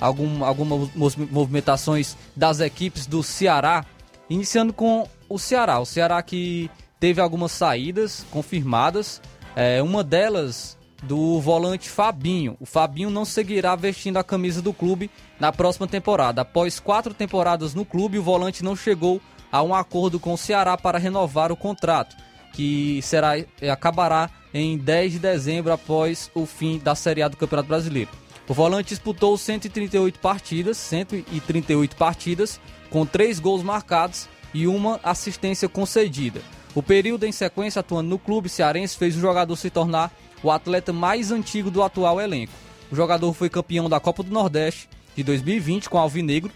[0.00, 3.84] algum, algumas movimentações das equipes do Ceará,
[4.28, 5.78] iniciando com o Ceará.
[5.80, 9.20] O Ceará que teve algumas saídas confirmadas,
[9.54, 12.56] é, uma delas do volante Fabinho.
[12.58, 16.42] O Fabinho não seguirá vestindo a camisa do clube na próxima temporada.
[16.42, 19.20] Após quatro temporadas no clube, o volante não chegou
[19.52, 22.16] a um acordo com o Ceará para renovar o contrato,
[22.52, 27.36] que será eh, acabará em 10 de dezembro após o fim da Série A do
[27.36, 28.10] Campeonato Brasileiro.
[28.48, 36.42] O volante disputou 138 partidas, 138 partidas, com três gols marcados e uma assistência concedida.
[36.74, 40.12] O período em sequência atuando no clube cearense fez o jogador se tornar
[40.44, 42.52] o atleta mais antigo do atual elenco.
[42.92, 46.52] O jogador foi campeão da Copa do Nordeste de 2020 com Alvinegro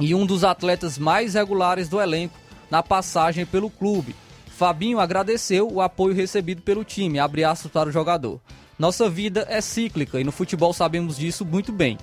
[0.00, 2.36] e um dos atletas mais regulares do elenco
[2.68, 4.16] na passagem pelo clube.
[4.48, 8.40] Fabinho agradeceu o apoio recebido pelo time, abre aspas para o jogador.
[8.76, 11.96] Nossa vida é cíclica e no futebol sabemos disso muito bem.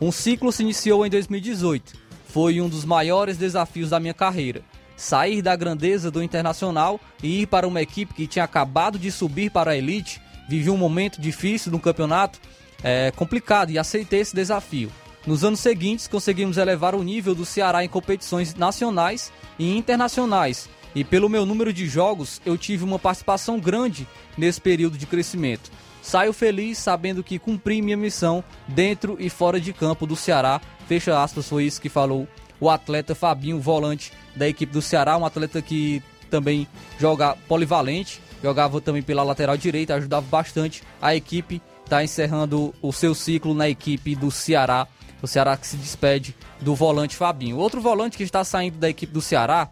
[0.00, 1.92] Um ciclo se iniciou em 2018.
[2.26, 4.62] Foi um dos maiores desafios da minha carreira.
[4.96, 9.50] Sair da grandeza do Internacional e ir para uma equipe que tinha acabado de subir
[9.50, 12.40] para a elite vivi um momento difícil no campeonato
[12.82, 14.90] é, complicado e aceitei esse desafio.
[15.26, 21.02] Nos anos seguintes, conseguimos elevar o nível do Ceará em competições nacionais e internacionais, e
[21.02, 24.06] pelo meu número de jogos, eu tive uma participação grande
[24.38, 25.70] nesse período de crescimento.
[26.00, 30.60] Saio feliz sabendo que cumpri minha missão dentro e fora de campo do Ceará.
[30.86, 32.28] Fecha aspas, foi isso que falou
[32.60, 36.68] o atleta Fabinho, volante da equipe do Ceará, um atleta que também
[36.98, 41.62] joga polivalente, jogava também pela lateral direita, ajudava bastante a equipe.
[41.82, 44.86] Está encerrando o seu ciclo na equipe do Ceará.
[45.22, 47.56] O Ceará que se despede do volante Fabinho.
[47.56, 49.70] Outro volante que está saindo da equipe do Ceará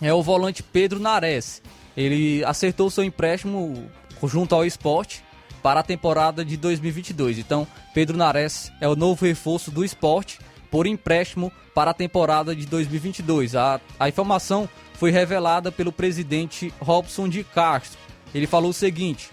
[0.00, 1.60] é o volante Pedro Nares.
[1.94, 3.90] Ele acertou seu empréstimo
[4.24, 5.22] junto ao esporte
[5.62, 7.38] para a temporada de 2022.
[7.38, 10.38] Então, Pedro Nares é o novo reforço do esporte
[10.70, 13.54] por empréstimo para a temporada de 2022.
[13.54, 14.68] A, a informação
[14.98, 17.98] foi revelada pelo presidente Robson de Castro.
[18.34, 19.30] Ele falou o seguinte: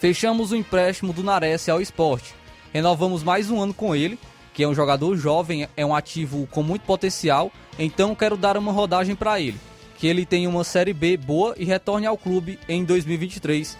[0.00, 2.34] Fechamos o empréstimo do Nares ao esporte.
[2.72, 4.18] Renovamos mais um ano com ele,
[4.52, 8.72] que é um jogador jovem, é um ativo com muito potencial, então quero dar uma
[8.72, 9.60] rodagem para ele,
[9.96, 13.78] que ele tenha uma Série B boa e retorne ao clube em 2023.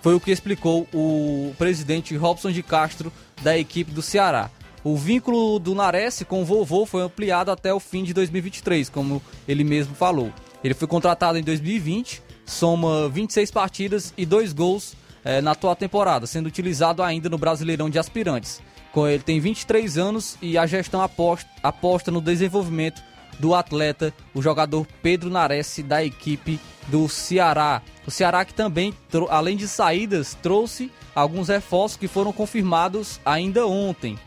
[0.00, 4.50] Foi o que explicou o presidente Robson de Castro da equipe do Ceará.
[4.84, 9.20] O vínculo do Nares com o vovô foi ampliado até o fim de 2023, como
[9.46, 10.32] ele mesmo falou.
[10.62, 16.26] Ele foi contratado em 2020, soma 26 partidas e dois gols eh, na atual temporada,
[16.26, 18.60] sendo utilizado ainda no Brasileirão de Aspirantes.
[18.96, 23.00] Ele tem 23 anos e a gestão aposta, aposta no desenvolvimento
[23.38, 26.58] do atleta, o jogador Pedro Nares, da equipe
[26.88, 27.82] do Ceará.
[28.06, 28.92] O Ceará que também,
[29.30, 34.18] além de saídas, trouxe alguns reforços que foram confirmados ainda ontem.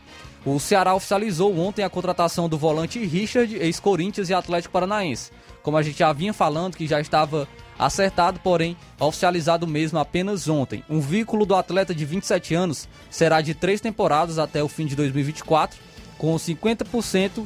[0.43, 5.31] O Ceará oficializou ontem a contratação do volante Richard, ex-Corinthians e Atlético Paranaense.
[5.61, 10.83] Como a gente já vinha falando, que já estava acertado, porém oficializado mesmo apenas ontem.
[10.89, 14.95] Um vínculo do atleta de 27 anos será de três temporadas até o fim de
[14.95, 15.77] 2024,
[16.17, 17.45] com 50%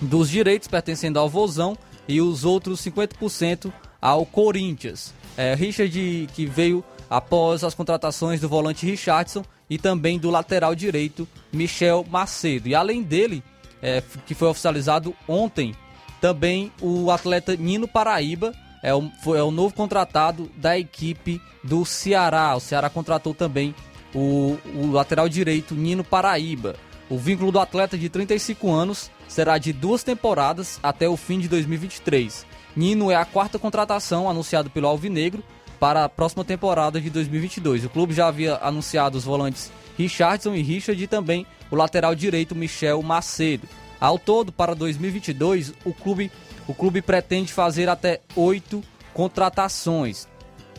[0.00, 5.14] dos direitos pertencendo ao Vozão e os outros 50% ao Corinthians.
[5.36, 11.26] É, Richard que veio após as contratações do volante Richardson e também do lateral direito
[11.52, 12.68] Michel Macedo.
[12.68, 13.42] E além dele,
[13.82, 15.74] é, que foi oficializado ontem,
[16.20, 21.84] também o atleta Nino Paraíba é o, foi, é o novo contratado da equipe do
[21.84, 22.54] Ceará.
[22.54, 23.74] O Ceará contratou também
[24.14, 26.76] o, o lateral direito Nino Paraíba.
[27.08, 31.48] O vínculo do atleta de 35 anos será de duas temporadas até o fim de
[31.48, 32.46] 2023.
[32.76, 35.42] Nino é a quarta contratação anunciada pelo Alvinegro
[35.80, 37.86] para a próxima temporada de 2022.
[37.86, 42.54] O clube já havia anunciado os volantes Richardson e Richard e também o lateral direito
[42.54, 43.66] Michel Macedo.
[43.98, 46.30] Ao todo, para 2022, o clube,
[46.68, 50.28] o clube pretende fazer até oito contratações.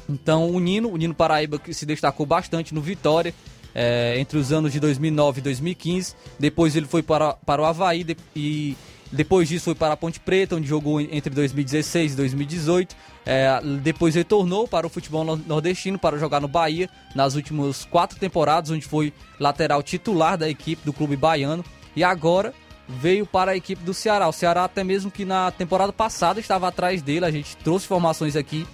[0.08, 3.34] Então, o Nino, o Nino Paraíba, que se destacou bastante no Vitória,
[3.74, 6.16] é, entre os anos de 2009 e 2015.
[6.40, 8.76] Depois ele foi para, para o Havaí de, e
[9.12, 12.96] depois disso foi para a Ponte Preta, onde jogou entre 2016 e 2018.
[13.26, 18.72] É, depois retornou para o futebol nordestino para jogar no Bahia nas últimas quatro temporadas,
[18.72, 21.64] onde foi lateral titular da equipe do clube baiano.
[21.96, 22.54] E agora
[22.88, 24.28] veio para a equipe do Ceará.
[24.28, 28.36] O Ceará, até mesmo que na temporada passada estava atrás dele, a gente trouxe informações
[28.36, 28.66] aqui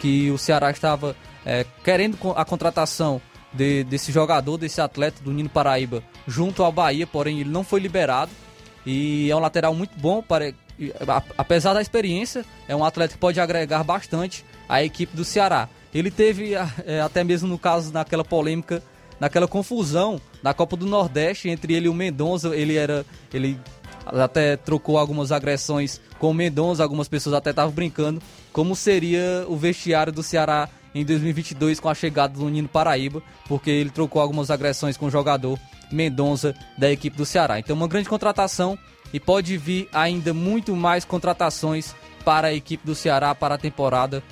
[0.00, 3.20] que o Ceará estava é, querendo a contratação
[3.52, 7.80] de, desse jogador, desse atleta do Nino Paraíba, junto ao Bahia, porém ele não foi
[7.80, 8.30] liberado.
[8.86, 10.54] E é um lateral muito bom, para,
[11.36, 15.68] apesar da experiência, é um atleta que pode agregar bastante à equipe do Ceará.
[15.92, 18.82] Ele teve, é, até mesmo no caso, naquela polêmica,
[19.18, 23.04] naquela confusão na Copa do Nordeste entre ele e o Mendonça, ele era.
[23.34, 23.58] Ele
[24.06, 28.22] até trocou algumas agressões com o Mendonça, algumas pessoas até estavam brincando
[28.52, 33.68] como seria o vestiário do Ceará em 2022 com a chegada do Nino Paraíba, porque
[33.68, 35.58] ele trocou algumas agressões com o jogador
[35.90, 37.58] Mendonça da equipe do Ceará.
[37.58, 38.78] Então, uma grande contratação
[39.12, 44.22] e pode vir ainda muito mais contratações para a equipe do Ceará para a temporada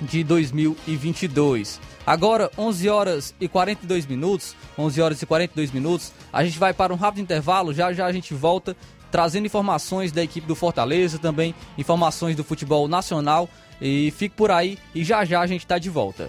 [0.00, 1.80] de 2022.
[2.06, 6.92] Agora, 11 horas e 42 minutos, 11 horas e 42 minutos, a gente vai para
[6.92, 8.76] um rápido intervalo, já já a gente volta
[9.10, 13.48] trazendo informações da equipe do Fortaleza, também informações do futebol nacional
[13.80, 16.28] e fique por aí e já já a gente está de volta.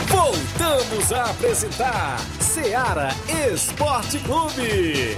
[0.09, 3.11] Voltamos a apresentar Seara
[3.53, 5.15] Esporte Clube.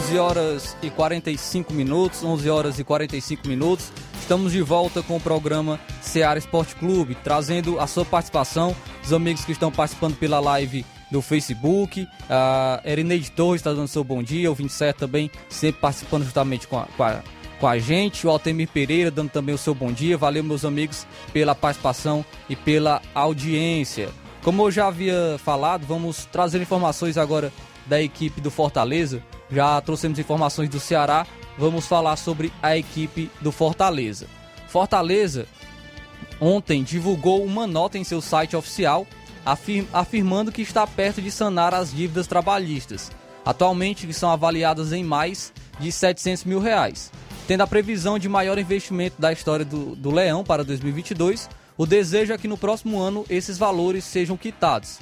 [0.00, 3.92] 11 horas e 45 minutos, 11 horas e 45 minutos.
[4.18, 8.74] Estamos de volta com o programa Seara Esporte Clube, trazendo a sua participação,
[9.04, 12.08] os amigos que estão participando pela live do Facebook.
[12.30, 16.78] A Erineide Torres está dando seu bom dia, o 27 também, sempre participando justamente com
[16.78, 17.22] a, com a,
[17.60, 18.26] com a gente.
[18.26, 20.16] O Altemir Pereira dando também o seu bom dia.
[20.16, 24.08] Valeu, meus amigos, pela participação e pela audiência.
[24.42, 27.52] Como eu já havia falado, vamos trazer informações agora
[27.86, 31.26] da equipe do Fortaleza já trouxemos informações do Ceará,
[31.58, 34.26] vamos falar sobre a equipe do Fortaleza.
[34.68, 35.46] Fortaleza
[36.40, 39.06] ontem divulgou uma nota em seu site oficial
[39.44, 43.10] afirm afirmando que está perto de sanar as dívidas trabalhistas,
[43.44, 47.10] atualmente que são avaliadas em mais de 700 mil reais.
[47.46, 52.32] Tendo a previsão de maior investimento da história do, do Leão para 2022, o desejo
[52.32, 54.98] é que no próximo ano esses valores sejam quitados.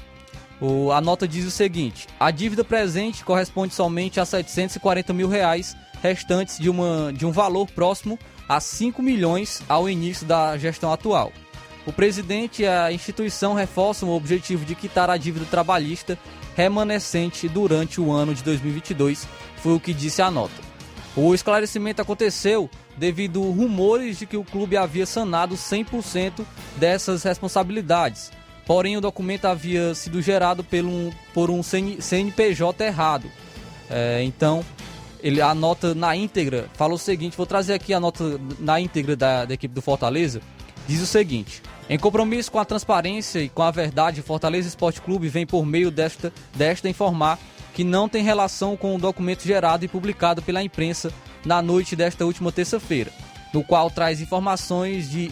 [0.61, 5.77] O, a nota diz o seguinte: a dívida presente corresponde somente a 740 mil reais
[6.03, 11.33] restantes de, uma, de um valor próximo a 5 milhões ao início da gestão atual.
[11.87, 16.19] O presidente e a instituição reforçam o objetivo de quitar a dívida trabalhista
[16.55, 19.29] remanescente durante o ano de 2022,
[19.59, 20.69] foi o que disse a nota.
[21.17, 26.45] O esclarecimento aconteceu devido rumores de que o clube havia sanado 100%
[26.77, 28.31] dessas responsabilidades
[28.69, 33.31] porém o documento havia sido gerado um, por um CNPJ errado.
[33.89, 34.63] É, então,
[35.23, 39.17] ele, a nota na íntegra fala o seguinte: vou trazer aqui a nota na íntegra
[39.17, 40.43] da, da equipe do Fortaleza.
[40.87, 45.29] Diz o seguinte: em compromisso com a transparência e com a verdade, Fortaleza Esporte Clube
[45.29, 47.39] vem por meio desta, desta informar
[47.73, 51.11] que não tem relação com o documento gerado e publicado pela imprensa
[51.43, 53.11] na noite desta última terça-feira
[53.53, 55.31] no qual traz informações de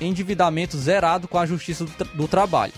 [0.00, 2.72] endividamento zerado com a Justiça do, tra do Trabalho.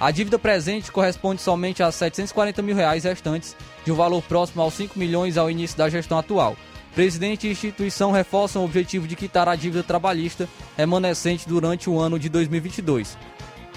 [0.00, 3.54] A dívida presente corresponde somente a 740 mil reais restantes,
[3.84, 6.56] de um valor próximo aos 5 milhões ao início da gestão atual.
[6.94, 12.18] Presidente e instituição reforçam o objetivo de quitar a dívida trabalhista remanescente durante o ano
[12.18, 13.16] de 2022.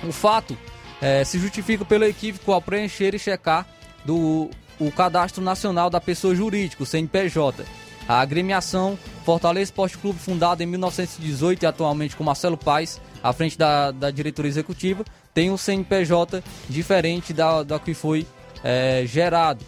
[0.08, 0.58] O fato
[1.02, 3.68] é, se justifica pelo equívoco ao preencher e checar
[4.06, 7.66] do, o Cadastro Nacional da Pessoa Jurídica, o CNPJ,
[8.08, 13.58] a agremiação Fortaleza Esporte Clube, fundada em 1918 e atualmente com Marcelo Paes, à frente
[13.58, 18.28] da, da diretoria executiva, tem um CNPJ diferente da, da que foi
[18.64, 19.64] é, gerado,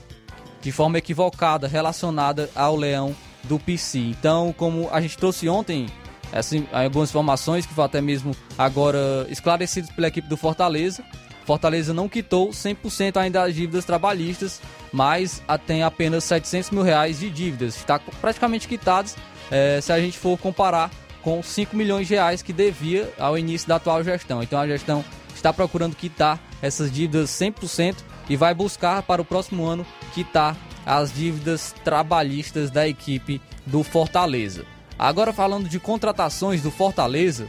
[0.62, 4.00] de forma equivocada, relacionada ao leão do PC.
[4.00, 5.88] Então, como a gente trouxe ontem
[6.34, 11.04] assim, algumas informações que foram até mesmo agora esclarecidas pela equipe do Fortaleza,
[11.46, 14.60] Fortaleza não quitou 100% ainda as dívidas trabalhistas,
[14.92, 17.76] mas tem apenas 700 mil reais de dívidas.
[17.76, 19.16] Está praticamente quitados
[19.52, 20.90] é, se a gente for comparar
[21.22, 24.42] com 5 milhões de reais que devia ao início da atual gestão.
[24.42, 29.66] Então a gestão está procurando quitar essas dívidas 100% e vai buscar para o próximo
[29.66, 34.66] ano quitar as dívidas trabalhistas da equipe do Fortaleza.
[34.98, 37.48] Agora falando de contratações do Fortaleza,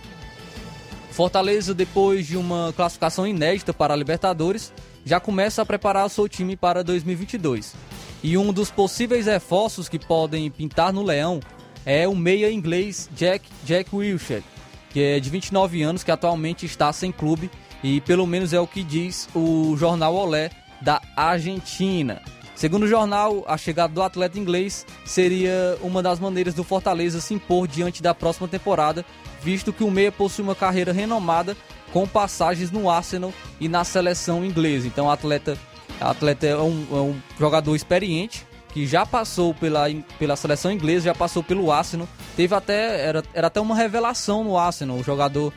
[1.16, 4.70] Fortaleza, depois de uma classificação inédita para a Libertadores,
[5.02, 7.74] já começa a preparar seu time para 2022.
[8.22, 11.40] E um dos possíveis reforços que podem pintar no Leão
[11.86, 14.44] é o meia inglês Jack, Jack Wilshere,
[14.90, 17.50] que é de 29 anos, que atualmente está sem clube
[17.82, 20.50] e pelo menos é o que diz o jornal Olé
[20.82, 22.20] da Argentina.
[22.56, 27.34] Segundo o jornal, a chegada do atleta inglês seria uma das maneiras do Fortaleza se
[27.34, 29.04] impor diante da próxima temporada
[29.42, 31.56] visto que o meia possui uma carreira renomada
[31.92, 34.88] com passagens no Arsenal e na seleção inglesa.
[34.88, 35.56] Então, o atleta,
[36.00, 39.84] atleta é um, é um jogador experiente que já passou pela,
[40.18, 44.58] pela seleção inglesa, já passou pelo Arsenal, teve até era, era até uma revelação no
[44.58, 45.52] Arsenal, o jogador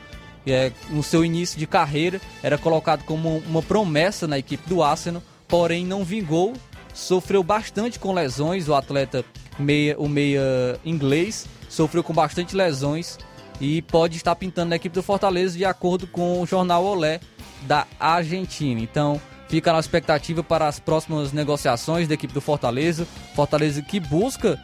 [0.46, 5.22] é, no seu início de carreira era colocado como uma promessa na equipe do Arsenal,
[5.48, 6.54] porém não vingou,
[6.94, 9.24] sofreu bastante com lesões, o atleta
[9.58, 13.18] meia, o meia inglês sofreu com bastante lesões
[13.60, 17.20] e pode estar pintando na equipe do Fortaleza de acordo com o jornal Olé
[17.62, 18.80] da Argentina.
[18.80, 23.06] Então, fica na expectativa para as próximas negociações da equipe do Fortaleza.
[23.34, 24.58] Fortaleza que busca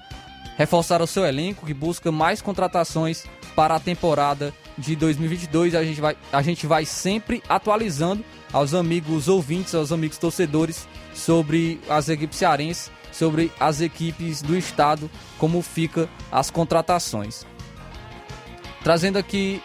[0.57, 3.25] reforçar o seu elenco, que busca mais contratações
[3.55, 5.75] para a temporada de 2022.
[5.75, 11.81] A gente vai, a gente vai sempre atualizando aos amigos ouvintes, aos amigos torcedores sobre
[11.89, 17.47] as equipes cearenses, sobre as equipes do estado, como fica as contratações.
[18.85, 19.63] Trazendo aqui,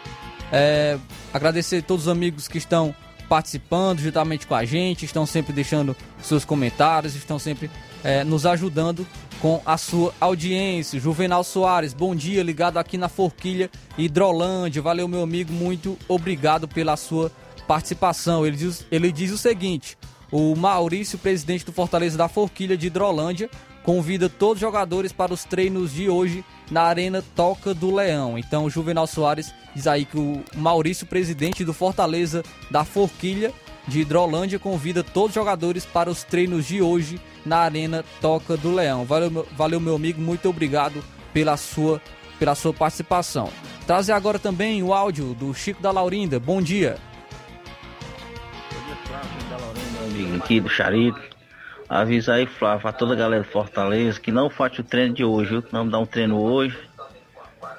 [0.50, 0.98] é,
[1.32, 2.94] agradecer a todos os amigos que estão
[3.28, 7.70] participando juntamente com a gente, estão sempre deixando seus comentários, estão sempre
[8.02, 9.06] é, nos ajudando
[9.40, 11.00] com a sua audiência.
[11.00, 14.82] Juvenal Soares, bom dia, ligado aqui na Forquilha Hidrolândia.
[14.82, 17.30] Valeu, meu amigo, muito obrigado pela sua
[17.66, 18.46] participação.
[18.46, 19.96] Ele diz, ele diz o seguinte:
[20.32, 23.50] o Maurício, presidente do Fortaleza da Forquilha de Hidrolândia,
[23.82, 28.38] convida todos os jogadores para os treinos de hoje na Arena Toca do Leão.
[28.38, 33.52] Então, o Juvenal Soares diz aí que o Maurício, presidente do Fortaleza da Forquilha
[33.86, 38.72] de Hidrolândia, convida todos os jogadores para os treinos de hoje na Arena Toca do
[38.72, 39.04] Leão.
[39.04, 41.04] Valeu, valeu meu amigo, muito obrigado
[41.34, 42.00] pela sua,
[42.38, 43.50] pela sua participação.
[43.86, 46.40] Trazer agora também o áudio do Chico da Laurinda.
[46.40, 46.96] Bom dia.
[50.22, 51.20] Amigo aqui do Charito.
[51.88, 55.24] Avisa aí, Flávio, a toda a galera do Fortaleza que não faça o treino de
[55.24, 55.62] hoje, viu?
[55.62, 56.78] Que não dá um treino hoje.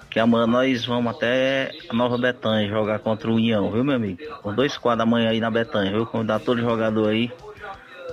[0.10, 4.20] Que amanhã nós vamos até a Nova Betânia jogar contra o União, viu, meu amigo?
[4.42, 6.06] Com dois quadros amanhã aí na Betânia, viu?
[6.06, 7.32] Convidar todo jogador aí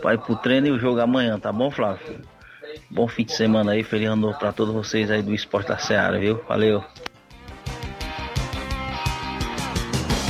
[0.00, 2.22] para ir pro treino e o jogo amanhã, tá bom, Flávio?
[2.88, 6.18] Bom fim de semana aí, feliz ano pra todos vocês aí do Esporte da Seara,
[6.18, 6.40] viu?
[6.48, 6.82] Valeu!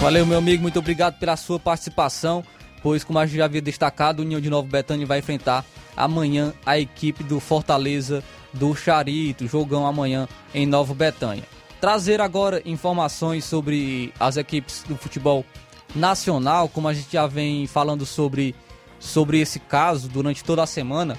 [0.00, 2.42] Valeu, meu amigo, muito obrigado pela sua participação,
[2.82, 5.64] pois, como a gente já havia destacado, o União de Nova Betânia vai enfrentar
[5.96, 8.22] amanhã a equipe do Fortaleza
[8.52, 11.44] do Charito, jogão amanhã em Nova Betânia.
[11.80, 15.44] Trazer agora informações sobre as equipes do futebol
[15.94, 18.54] nacional, como a gente já vem falando sobre,
[18.98, 21.16] sobre esse caso durante toda a semana,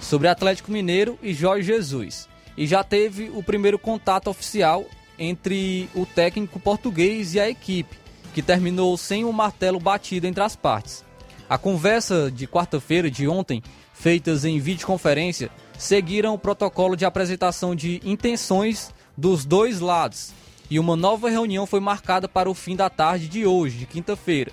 [0.00, 2.28] sobre Atlético Mineiro e Jorge Jesus.
[2.56, 4.84] E já teve o primeiro contato oficial
[5.18, 7.96] entre o técnico português e a equipe,
[8.34, 11.04] que terminou sem o um martelo batido entre as partes.
[11.48, 13.62] A conversa de quarta-feira de ontem,
[13.94, 20.32] feitas em videoconferência, seguiram o protocolo de apresentação de intenções dos dois lados,
[20.70, 24.52] e uma nova reunião foi marcada para o fim da tarde de hoje, de quinta-feira,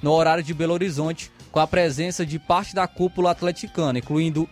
[0.00, 4.48] no horário de Belo Horizonte, com a presença de parte da cúpula atleticana, incluindo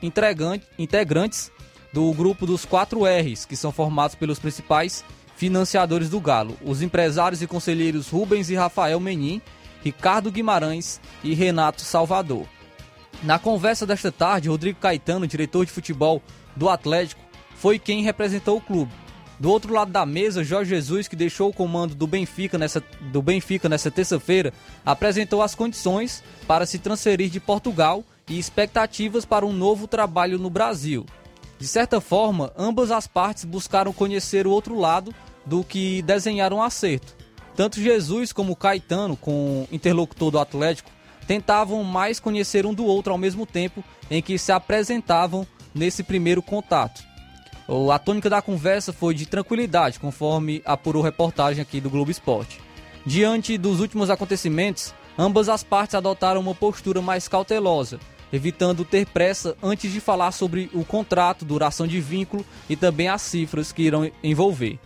[0.78, 1.52] integrantes
[1.92, 5.04] do grupo dos 4 R's, que são formados pelos principais
[5.37, 9.41] financiadores do Galo, os empresários e conselheiros Rubens e Rafael Menin,
[9.82, 12.47] Ricardo Guimarães e Renato Salvador.
[13.22, 16.22] Na conversa desta tarde, Rodrigo Caetano, diretor de futebol
[16.57, 17.20] do Atlético,
[17.57, 18.93] foi quem representou o clube.
[19.39, 22.82] Do outro lado da mesa, Jorge Jesus, que deixou o comando do Benfica nessa,
[23.12, 24.53] do Benfica nessa terça-feira,
[24.87, 30.49] apresentou as condições para se transferir de Portugal e expectativas para um novo trabalho no
[30.49, 31.05] Brasil.
[31.59, 35.14] De certa forma, ambas as partes buscaram conhecer o outro lado
[35.46, 37.14] do que desenhar um acerto.
[37.57, 40.90] Tanto Jesus como Caetano, com interlocutor do Atlético,
[41.26, 46.42] tentavam mais conhecer um do outro ao mesmo tempo em que se apresentavam nesse primeiro
[46.42, 47.02] contato.
[47.92, 52.61] A tônica da conversa foi de tranquilidade, conforme apurou reportagem aqui do Globo Esporte.
[53.07, 57.98] Diante dos últimos acontecimentos, ambas as partes adotaram uma postura mais cautelosa,
[58.35, 63.22] evitando ter pressa antes de falar sobre o contrato, duração de vínculo e também as
[63.22, 64.76] cifras que irão envolver.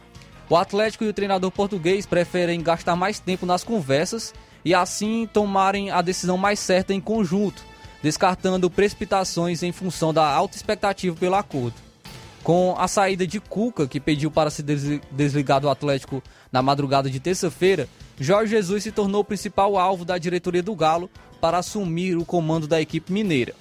[0.51, 5.91] O Atlético e o treinador português preferem gastar mais tempo nas conversas e assim tomarem
[5.91, 7.65] a decisão mais certa em conjunto,
[8.03, 11.75] descartando precipitações em função da alta expectativa pelo acordo.
[12.43, 16.23] Com a saída de Cuca, que pediu para se desligar do Atlético
[16.53, 17.89] na madrugada de terça-feira,
[18.21, 22.67] Jorge Jesus se tornou o principal alvo da diretoria do Galo para assumir o comando
[22.67, 23.55] da equipe mineira.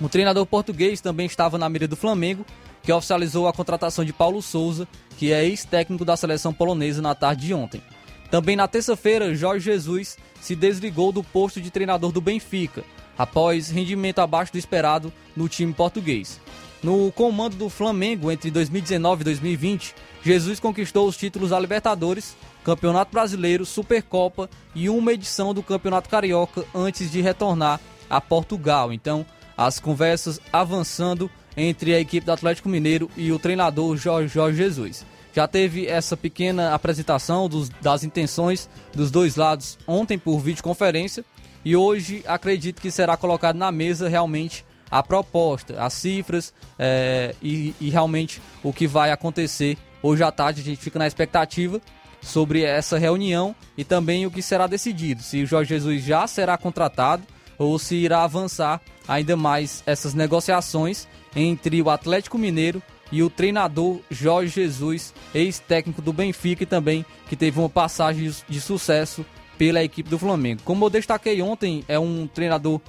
[0.00, 2.44] O treinador português também estava na mira do Flamengo,
[2.82, 7.46] que oficializou a contratação de Paulo Souza, que é ex-técnico da seleção polonesa na tarde
[7.46, 7.82] de ontem.
[8.30, 12.82] Também na terça-feira, Jorge Jesus se desligou do posto de treinador do Benfica,
[13.16, 16.40] após rendimento abaixo do esperado no time português.
[16.82, 19.94] No comando do Flamengo entre 2019 e 2020,
[20.24, 26.64] Jesus conquistou os títulos da Libertadores, Campeonato Brasileiro, Supercopa e uma edição do Campeonato Carioca
[26.74, 28.92] antes de retornar a Portugal.
[28.92, 35.04] Então, as conversas avançando entre a equipe do Atlético Mineiro e o treinador Jorge, Jesus.
[35.34, 41.24] Já teve essa pequena apresentação dos, das intenções dos dois lados ontem por videoconferência
[41.64, 47.74] e hoje acredito que será colocado na mesa realmente a proposta, as cifras é, e,
[47.80, 50.60] e realmente o que vai acontecer hoje à tarde.
[50.60, 51.80] A gente fica na expectativa
[52.22, 56.56] sobre essa reunião e também o que será decidido, se o Jorge Jesus já será
[56.56, 57.24] contratado
[57.58, 64.00] ou se irá avançar ainda mais essas negociações entre o Atlético Mineiro e o treinador
[64.10, 69.24] Jorge Jesus, ex-técnico do Benfica e também que teve uma passagem de sucesso
[69.58, 70.62] pela equipe do Flamengo.
[70.64, 72.80] Como eu destaquei ontem, é um treinador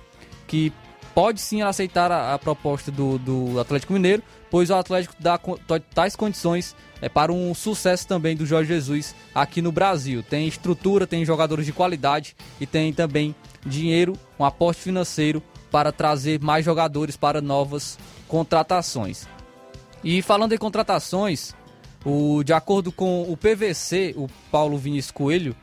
[0.47, 0.71] que
[1.13, 4.23] pode sim aceitar a, a proposta do, do, Atlético Mineiro,
[4.53, 5.39] pois o Atlético dá
[5.95, 10.21] tais condições é, para um sucesso também do Jorge Jesus aqui no Brasil.
[10.21, 13.33] Tem estrutura, tem jogadores de qualidade e tem também
[13.65, 15.41] dinheiro, um aporte financeiro
[15.71, 17.97] para trazer mais jogadores para novas
[18.27, 19.27] contratações.
[20.03, 21.55] E falando em contratações,
[22.05, 25.55] o, de acordo com o PVC, o Paulo Vinícius Coelho,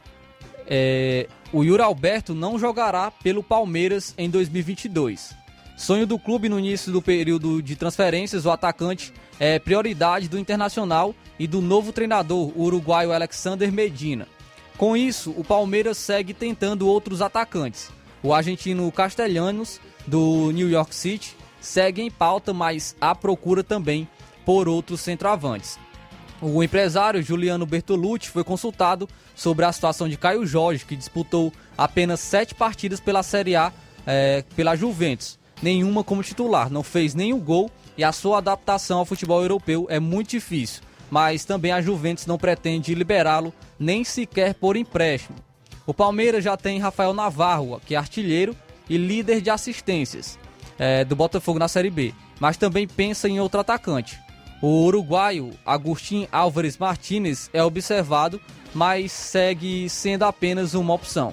[0.66, 5.38] é, o Yuri Alberto não jogará pelo Palmeiras em 2022.
[5.81, 11.14] Sonho do clube no início do período de transferências, o atacante é prioridade do Internacional
[11.39, 14.28] e do novo treinador, o uruguaio Alexander Medina.
[14.76, 17.91] Com isso, o Palmeiras segue tentando outros atacantes.
[18.22, 24.07] O argentino Castelhanos, do New York City, segue em pauta, mas há procura também
[24.45, 25.78] por outros centroavantes.
[26.43, 32.20] O empresário Juliano Bertolucci foi consultado sobre a situação de Caio Jorge, que disputou apenas
[32.20, 33.72] sete partidas pela Série A
[34.07, 39.04] é, pela Juventus, nenhuma como titular, não fez nenhum gol e a sua adaptação ao
[39.04, 40.82] futebol europeu é muito difícil.
[41.11, 45.36] Mas também a Juventus não pretende liberá-lo nem sequer por empréstimo.
[45.86, 48.54] O Palmeiras já tem Rafael Navarro, que é artilheiro
[48.88, 50.38] e líder de assistências
[50.78, 54.18] é, do Botafogo na Série B, mas também pensa em outro atacante.
[54.62, 58.40] O uruguaio Agustin Álvares Martinez é observado,
[58.74, 61.32] mas segue sendo apenas uma opção.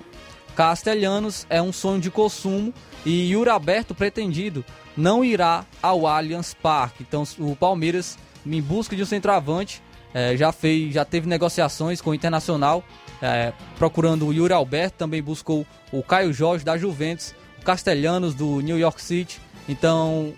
[0.56, 2.74] Castelhanos é um sonho de consumo
[3.08, 4.66] e Yuri Aberto pretendido
[4.98, 7.06] não irá ao Allianz Parque.
[7.08, 9.82] Então o Palmeiras, em busca de um centroavante,
[10.14, 12.84] é, já fez, já teve negociações com o Internacional,
[13.22, 18.60] é, procurando o Yuri Alberto, também buscou o Caio Jorge da Juventus, o Castelhanos do
[18.60, 19.40] New York City.
[19.70, 20.34] Então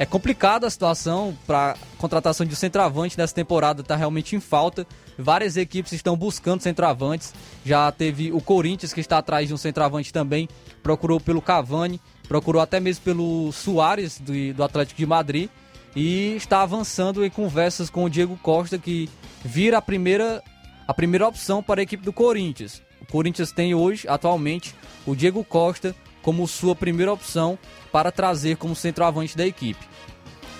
[0.00, 4.86] é complicada a situação para contratação de centroavante nessa temporada, está realmente em falta.
[5.18, 7.34] Várias equipes estão buscando centroavantes.
[7.66, 10.48] Já teve o Corinthians que está atrás de um centroavante também,
[10.82, 15.50] procurou pelo Cavani, procurou até mesmo pelo Soares do, do Atlético de Madrid
[15.94, 19.06] e está avançando em conversas com o Diego Costa que
[19.44, 20.42] vira a primeira
[20.88, 22.80] a primeira opção para a equipe do Corinthians.
[23.02, 24.74] O Corinthians tem hoje, atualmente,
[25.06, 27.58] o Diego Costa como sua primeira opção
[27.90, 29.88] para trazer como centroavante da equipe.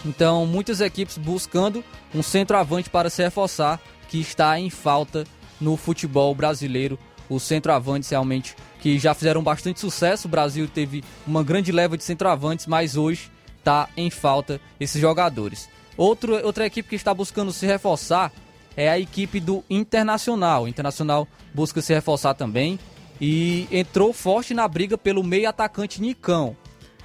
[0.04, 1.84] Então, muitas equipes buscando
[2.14, 5.24] um centroavante para se reforçar, que está em falta
[5.60, 6.98] no futebol brasileiro.
[7.28, 10.26] Os centroavantes realmente que já fizeram bastante sucesso.
[10.26, 15.68] O Brasil teve uma grande leva de centroavantes, mas hoje está em falta esses jogadores.
[15.96, 18.32] Outro, outra equipe que está buscando se reforçar
[18.76, 20.64] é a equipe do Internacional.
[20.64, 22.78] O Internacional busca se reforçar também
[23.20, 26.56] e entrou forte na briga pelo meio atacante Nicão.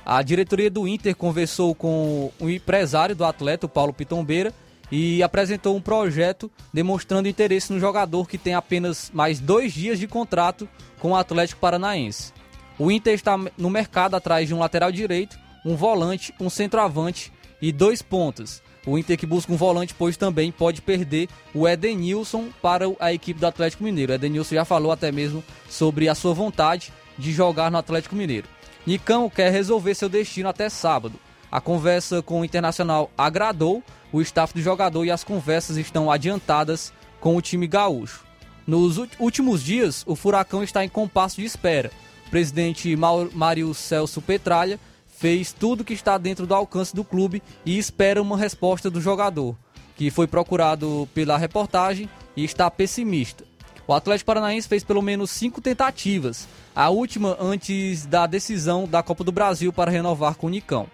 [0.05, 4.53] A diretoria do Inter conversou com o empresário do atleta, o Paulo Pitombeira,
[4.91, 10.07] e apresentou um projeto demonstrando interesse no jogador que tem apenas mais dois dias de
[10.07, 12.31] contrato com o Atlético Paranaense.
[12.77, 17.71] O Inter está no mercado atrás de um lateral direito, um volante, um centroavante e
[17.71, 18.61] dois pontas.
[18.85, 23.39] O Inter que busca um volante, pois também pode perder o Edenilson para a equipe
[23.39, 24.11] do Atlético Mineiro.
[24.11, 28.47] O Edenilson já falou até mesmo sobre a sua vontade de jogar no Atlético Mineiro.
[28.85, 31.19] Nicão quer resolver seu destino até sábado.
[31.51, 33.81] A conversa com o Internacional agradou
[34.11, 38.23] o staff do jogador e as conversas estão adiantadas com o time gaúcho.
[38.67, 41.91] Nos últimos dias, o Furacão está em compasso de espera.
[42.27, 44.79] O presidente Mário Celso Petralha
[45.17, 49.55] fez tudo que está dentro do alcance do clube e espera uma resposta do jogador,
[49.95, 53.43] que foi procurado pela reportagem e está pessimista.
[53.87, 59.23] O Atlético Paranaense fez pelo menos cinco tentativas, a última antes da decisão da Copa
[59.23, 60.87] do Brasil para renovar com o Nicão.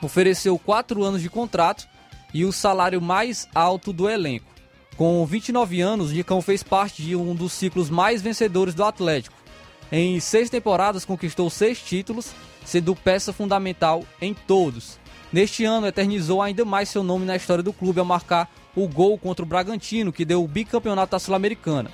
[0.00, 1.86] Ofereceu quatro anos de contrato
[2.32, 4.46] e o salário mais alto do elenco.
[4.96, 9.41] Com 29 anos, Nicão fez parte de um dos ciclos mais vencedores do Atlético.
[9.94, 12.32] Em seis temporadas, conquistou seis títulos,
[12.64, 14.98] sendo peça fundamental em todos.
[15.30, 19.18] Neste ano, eternizou ainda mais seu nome na história do clube ao marcar o gol
[19.18, 21.90] contra o Bragantino, que deu o bicampeonato da Sul-Americana.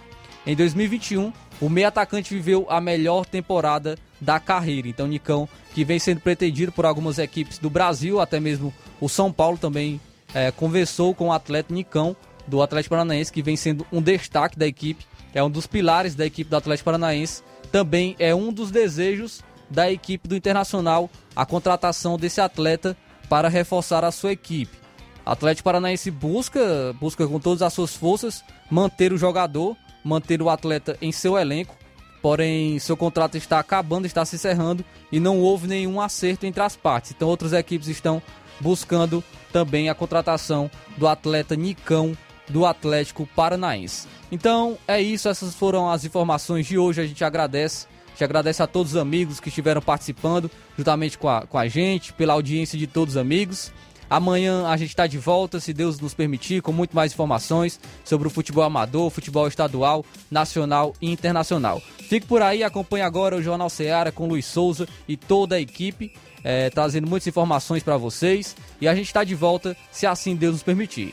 [0.47, 4.87] Em 2021, o meio atacante viveu a melhor temporada da carreira.
[4.87, 9.33] Então, Nicão, que vem sendo pretendido por algumas equipes do Brasil, até mesmo o São
[9.33, 10.01] Paulo também
[10.33, 14.67] é, conversou com o atleta Nicão, do Atlético Paranaense, que vem sendo um destaque da
[14.67, 17.43] equipe, é um dos pilares da equipe do Atlético Paranaense.
[17.71, 22.97] Também é um dos desejos da equipe do Internacional a contratação desse atleta
[23.29, 24.79] para reforçar a sua equipe.
[25.25, 30.97] Atlético Paranaense busca, busca com todas as suas forças manter o jogador manter o atleta
[31.03, 31.77] em seu elenco
[32.23, 36.77] porém seu contrato está acabando, está se encerrando e não houve nenhum acerto entre as
[36.77, 37.13] partes.
[37.13, 38.23] Então outras equipes estão
[38.61, 42.17] buscando também a contratação do atleta Nicão
[42.49, 44.07] do Atlético Paranaense.
[44.31, 47.01] Então é isso, essas foram as informações de hoje.
[47.01, 47.87] A gente agradece,
[48.21, 52.33] agradece a todos os amigos que estiveram participando juntamente com a, com a gente, pela
[52.33, 53.73] audiência de todos os amigos.
[54.11, 58.27] Amanhã a gente está de volta, se Deus nos permitir, com muito mais informações sobre
[58.27, 61.83] o futebol amador, futebol estadual, nacional e internacional.
[62.09, 66.15] Fique por aí, acompanhe agora o Jornal Ceará com Luiz Souza e toda a equipe,
[66.43, 68.57] é, trazendo muitas informações para vocês.
[68.81, 71.13] E a gente está de volta, se assim Deus nos permitir.